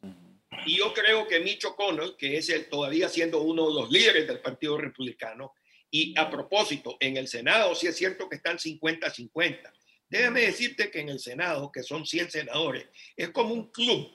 Y 0.66 0.78
yo 0.78 0.92
creo 0.92 1.28
que 1.28 1.40
Mitch 1.40 1.66
McConnell, 1.66 2.16
que 2.18 2.38
es 2.38 2.50
el, 2.50 2.70
todavía 2.70 3.08
siendo 3.10 3.44
uno 3.44 3.68
de 3.68 3.76
los 3.76 3.92
líderes 3.92 4.28
del 4.28 4.40
Partido 4.40 4.80
Republicano, 4.80 5.54
y 5.92 6.18
a 6.18 6.32
propósito, 6.32 6.98
en 7.00 7.16
el 7.16 7.28
Senado 7.28 7.76
sí 7.76 7.86
es 7.86 7.96
cierto 7.96 8.28
que 8.28 8.38
están 8.38 8.58
50-50, 8.58 9.72
Déjame 10.10 10.42
decirte 10.42 10.90
que 10.90 11.00
en 11.00 11.10
el 11.10 11.20
Senado, 11.20 11.72
que 11.72 11.84
son 11.84 12.06
100 12.06 12.32
senadores, 12.32 12.86
es 13.16 13.30
como 13.30 13.54
un 13.54 13.72
club. 13.72 14.10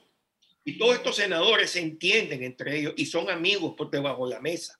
Y 0.64 0.78
todos 0.78 0.96
estos 0.96 1.16
senadores 1.16 1.70
se 1.70 1.80
entienden 1.80 2.42
entre 2.42 2.78
ellos 2.78 2.94
y 2.96 3.06
son 3.06 3.28
amigos 3.28 3.74
por 3.76 3.90
debajo 3.90 4.26
de 4.26 4.34
la 4.34 4.40
mesa. 4.40 4.78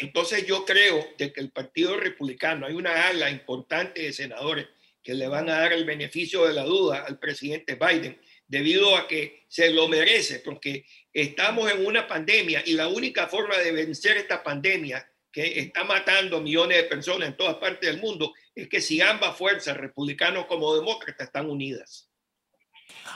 Entonces 0.00 0.46
yo 0.46 0.64
creo 0.64 1.04
de 1.18 1.32
que 1.32 1.40
el 1.40 1.50
Partido 1.50 1.96
Republicano, 1.96 2.66
hay 2.66 2.74
una 2.74 3.08
ala 3.08 3.28
importante 3.28 4.02
de 4.02 4.12
senadores 4.12 4.68
que 5.02 5.14
le 5.14 5.26
van 5.26 5.48
a 5.48 5.58
dar 5.58 5.72
el 5.72 5.84
beneficio 5.84 6.46
de 6.46 6.54
la 6.54 6.64
duda 6.64 7.04
al 7.06 7.18
presidente 7.18 7.74
Biden 7.74 8.20
debido 8.46 8.96
a 8.96 9.08
que 9.08 9.44
se 9.48 9.70
lo 9.70 9.88
merece, 9.88 10.40
porque 10.40 10.86
estamos 11.12 11.70
en 11.70 11.84
una 11.84 12.06
pandemia 12.06 12.62
y 12.64 12.74
la 12.74 12.88
única 12.88 13.26
forma 13.26 13.58
de 13.58 13.72
vencer 13.72 14.16
esta 14.16 14.42
pandemia 14.42 15.10
que 15.30 15.60
está 15.60 15.84
matando 15.84 16.40
millones 16.40 16.78
de 16.78 16.84
personas 16.84 17.28
en 17.28 17.36
todas 17.36 17.56
partes 17.56 17.90
del 17.90 18.00
mundo 18.00 18.32
es 18.62 18.68
que 18.68 18.80
si 18.80 19.00
ambas 19.00 19.36
fuerzas, 19.36 19.76
republicanos 19.76 20.46
como 20.46 20.74
demócratas, 20.74 21.28
están 21.28 21.48
unidas. 21.48 22.10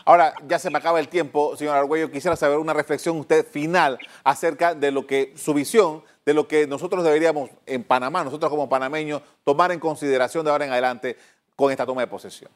Ahora, 0.04 0.34
ya 0.46 0.58
se 0.58 0.70
me 0.70 0.78
acaba 0.78 1.00
el 1.00 1.08
tiempo, 1.08 1.56
señor 1.56 1.76
Argüello. 1.76 2.10
Quisiera 2.12 2.36
saber 2.36 2.58
una 2.58 2.72
reflexión 2.72 3.16
usted 3.18 3.44
final 3.44 3.98
acerca 4.22 4.74
de 4.74 4.92
lo 4.92 5.06
que 5.06 5.32
su 5.36 5.52
visión, 5.52 6.04
de 6.24 6.34
lo 6.34 6.46
que 6.46 6.66
nosotros 6.68 7.02
deberíamos 7.02 7.50
en 7.66 7.82
Panamá, 7.82 8.22
nosotros 8.22 8.50
como 8.50 8.68
panameños, 8.68 9.22
tomar 9.42 9.72
en 9.72 9.80
consideración 9.80 10.44
de 10.44 10.52
ahora 10.52 10.66
en 10.66 10.72
adelante 10.72 11.16
con 11.56 11.72
esta 11.72 11.84
toma 11.84 12.02
de 12.02 12.06
posesión. 12.06 12.50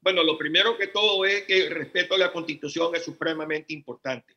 Bueno, 0.00 0.22
lo 0.22 0.38
primero 0.38 0.78
que 0.78 0.86
todo 0.86 1.26
es 1.26 1.42
que 1.42 1.66
el 1.66 1.74
respeto 1.74 2.14
a 2.14 2.18
la 2.18 2.32
constitución 2.32 2.94
es 2.94 3.04
supremamente 3.04 3.74
importante. 3.74 4.34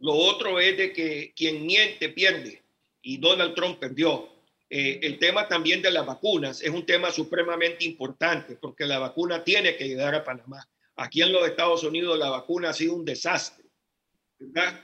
Lo 0.00 0.12
otro 0.12 0.58
es 0.58 0.76
de 0.76 0.92
que 0.92 1.32
quien 1.36 1.64
miente 1.64 2.08
pierde 2.08 2.62
y 3.02 3.18
Donald 3.18 3.54
Trump 3.54 3.78
perdió. 3.78 4.35
Eh, 4.68 5.00
el 5.02 5.18
tema 5.18 5.46
también 5.46 5.80
de 5.80 5.90
las 5.90 6.04
vacunas 6.04 6.60
es 6.60 6.70
un 6.70 6.84
tema 6.84 7.10
supremamente 7.10 7.84
importante 7.84 8.56
porque 8.56 8.84
la 8.84 8.98
vacuna 8.98 9.44
tiene 9.44 9.76
que 9.76 9.86
llegar 9.86 10.14
a 10.14 10.24
Panamá. 10.24 10.68
Aquí 10.96 11.22
en 11.22 11.32
los 11.32 11.46
Estados 11.46 11.84
Unidos 11.84 12.18
la 12.18 12.30
vacuna 12.30 12.70
ha 12.70 12.72
sido 12.72 12.94
un 12.94 13.04
desastre. 13.04 13.64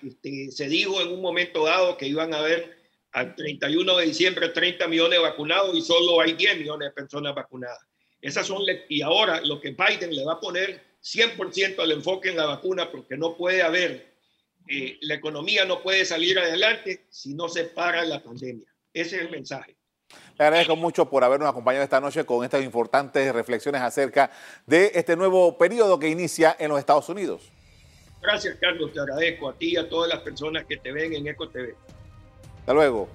Este, 0.06 0.50
se 0.50 0.68
dijo 0.68 1.00
en 1.00 1.08
un 1.08 1.20
momento 1.20 1.64
dado 1.64 1.96
que 1.96 2.06
iban 2.06 2.32
a 2.32 2.38
haber 2.38 2.78
al 3.12 3.34
31 3.34 3.96
de 3.96 4.06
diciembre 4.06 4.48
30 4.48 4.88
millones 4.88 5.20
vacunados 5.20 5.76
y 5.76 5.82
solo 5.82 6.20
hay 6.20 6.32
10 6.32 6.58
millones 6.58 6.88
de 6.88 6.92
personas 6.92 7.34
vacunadas. 7.34 7.80
Esas 8.20 8.46
son 8.46 8.62
y 8.88 9.02
ahora 9.02 9.40
lo 9.40 9.60
que 9.60 9.70
Biden 9.70 10.14
le 10.14 10.24
va 10.24 10.34
a 10.34 10.40
poner 10.40 10.80
100% 11.02 11.80
al 11.80 11.90
enfoque 11.90 12.30
en 12.30 12.36
la 12.36 12.46
vacuna 12.46 12.90
porque 12.90 13.16
no 13.16 13.36
puede 13.36 13.62
haber 13.62 14.12
eh, 14.68 14.98
la 15.00 15.14
economía 15.14 15.64
no 15.64 15.82
puede 15.82 16.04
salir 16.04 16.38
adelante 16.38 17.06
si 17.10 17.34
no 17.34 17.48
se 17.48 17.64
para 17.64 18.04
la 18.04 18.22
pandemia. 18.22 18.71
Ese 18.94 19.16
es 19.16 19.22
el 19.22 19.30
mensaje. 19.30 19.76
Le 20.38 20.44
agradezco 20.44 20.76
mucho 20.76 21.08
por 21.08 21.24
habernos 21.24 21.48
acompañado 21.48 21.84
esta 21.84 22.00
noche 22.00 22.24
con 22.24 22.44
estas 22.44 22.62
importantes 22.62 23.32
reflexiones 23.32 23.80
acerca 23.80 24.30
de 24.66 24.92
este 24.94 25.16
nuevo 25.16 25.56
periodo 25.56 25.98
que 25.98 26.08
inicia 26.08 26.54
en 26.58 26.68
los 26.68 26.78
Estados 26.78 27.08
Unidos. 27.08 27.50
Gracias, 28.20 28.56
Carlos. 28.60 28.92
Te 28.92 29.00
agradezco 29.00 29.48
a 29.48 29.54
ti 29.54 29.72
y 29.72 29.76
a 29.76 29.88
todas 29.88 30.08
las 30.08 30.20
personas 30.20 30.64
que 30.64 30.76
te 30.76 30.92
ven 30.92 31.12
en 31.14 31.26
Eco 31.26 31.48
TV. 31.48 31.74
Hasta 32.60 32.72
luego. 32.74 33.08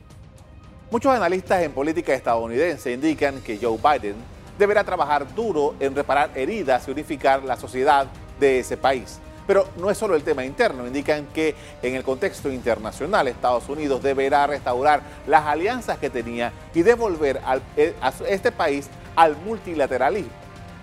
Muchos 0.89 1.13
analistas 1.13 1.63
en 1.63 1.73
política 1.73 2.13
estadounidense 2.13 2.91
indican 2.91 3.41
que 3.41 3.57
Joe 3.61 3.77
Biden 3.77 4.15
deberá 4.57 4.83
trabajar 4.83 5.33
duro 5.35 5.75
en 5.79 5.95
reparar 5.95 6.31
heridas 6.35 6.87
y 6.87 6.91
unificar 6.91 7.43
la 7.43 7.57
sociedad 7.57 8.07
de 8.39 8.59
ese 8.59 8.77
país. 8.77 9.19
Pero 9.47 9.67
no 9.77 9.89
es 9.89 9.97
solo 9.97 10.15
el 10.15 10.23
tema 10.23 10.43
interno, 10.45 10.85
indican 10.85 11.25
que 11.27 11.55
en 11.81 11.95
el 11.95 12.03
contexto 12.03 12.51
internacional 12.51 13.27
Estados 13.27 13.67
Unidos 13.69 14.03
deberá 14.03 14.45
restaurar 14.45 15.01
las 15.25 15.45
alianzas 15.45 15.97
que 15.97 16.09
tenía 16.09 16.51
y 16.73 16.83
devolver 16.83 17.41
eh, 17.77 17.95
a 18.01 18.13
este 18.27 18.51
país 18.51 18.89
al 19.15 19.37
multilateralismo. 19.37 20.31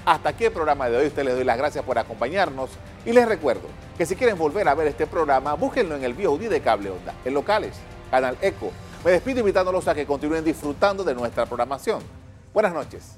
Hasta 0.06 0.30
aquí 0.30 0.44
el 0.44 0.52
programa 0.52 0.88
de 0.88 0.96
hoy. 0.98 1.06
Usted 1.06 1.24
les 1.24 1.34
doy 1.34 1.44
las 1.44 1.56
gracias 1.56 1.84
por 1.84 1.98
acompañarnos 1.98 2.70
y 3.06 3.12
les 3.12 3.26
recuerdo 3.26 3.68
que 3.96 4.06
si 4.06 4.16
quieren 4.16 4.36
volver 4.36 4.68
a 4.68 4.74
ver 4.74 4.88
este 4.88 5.06
programa, 5.06 5.54
búsquenlo 5.54 5.96
en 5.96 6.04
el 6.04 6.14
VOD 6.14 6.48
de 6.48 6.60
Cable 6.60 6.90
Onda, 6.90 7.14
en 7.24 7.34
locales, 7.34 7.74
Canal 8.10 8.36
Eco. 8.40 8.70
Me 9.04 9.12
despido 9.12 9.40
invitándolos 9.40 9.86
a 9.88 9.94
que 9.94 10.06
continúen 10.06 10.44
disfrutando 10.44 11.04
de 11.04 11.14
nuestra 11.14 11.46
programación. 11.46 12.02
Buenas 12.52 12.72
noches. 12.72 13.16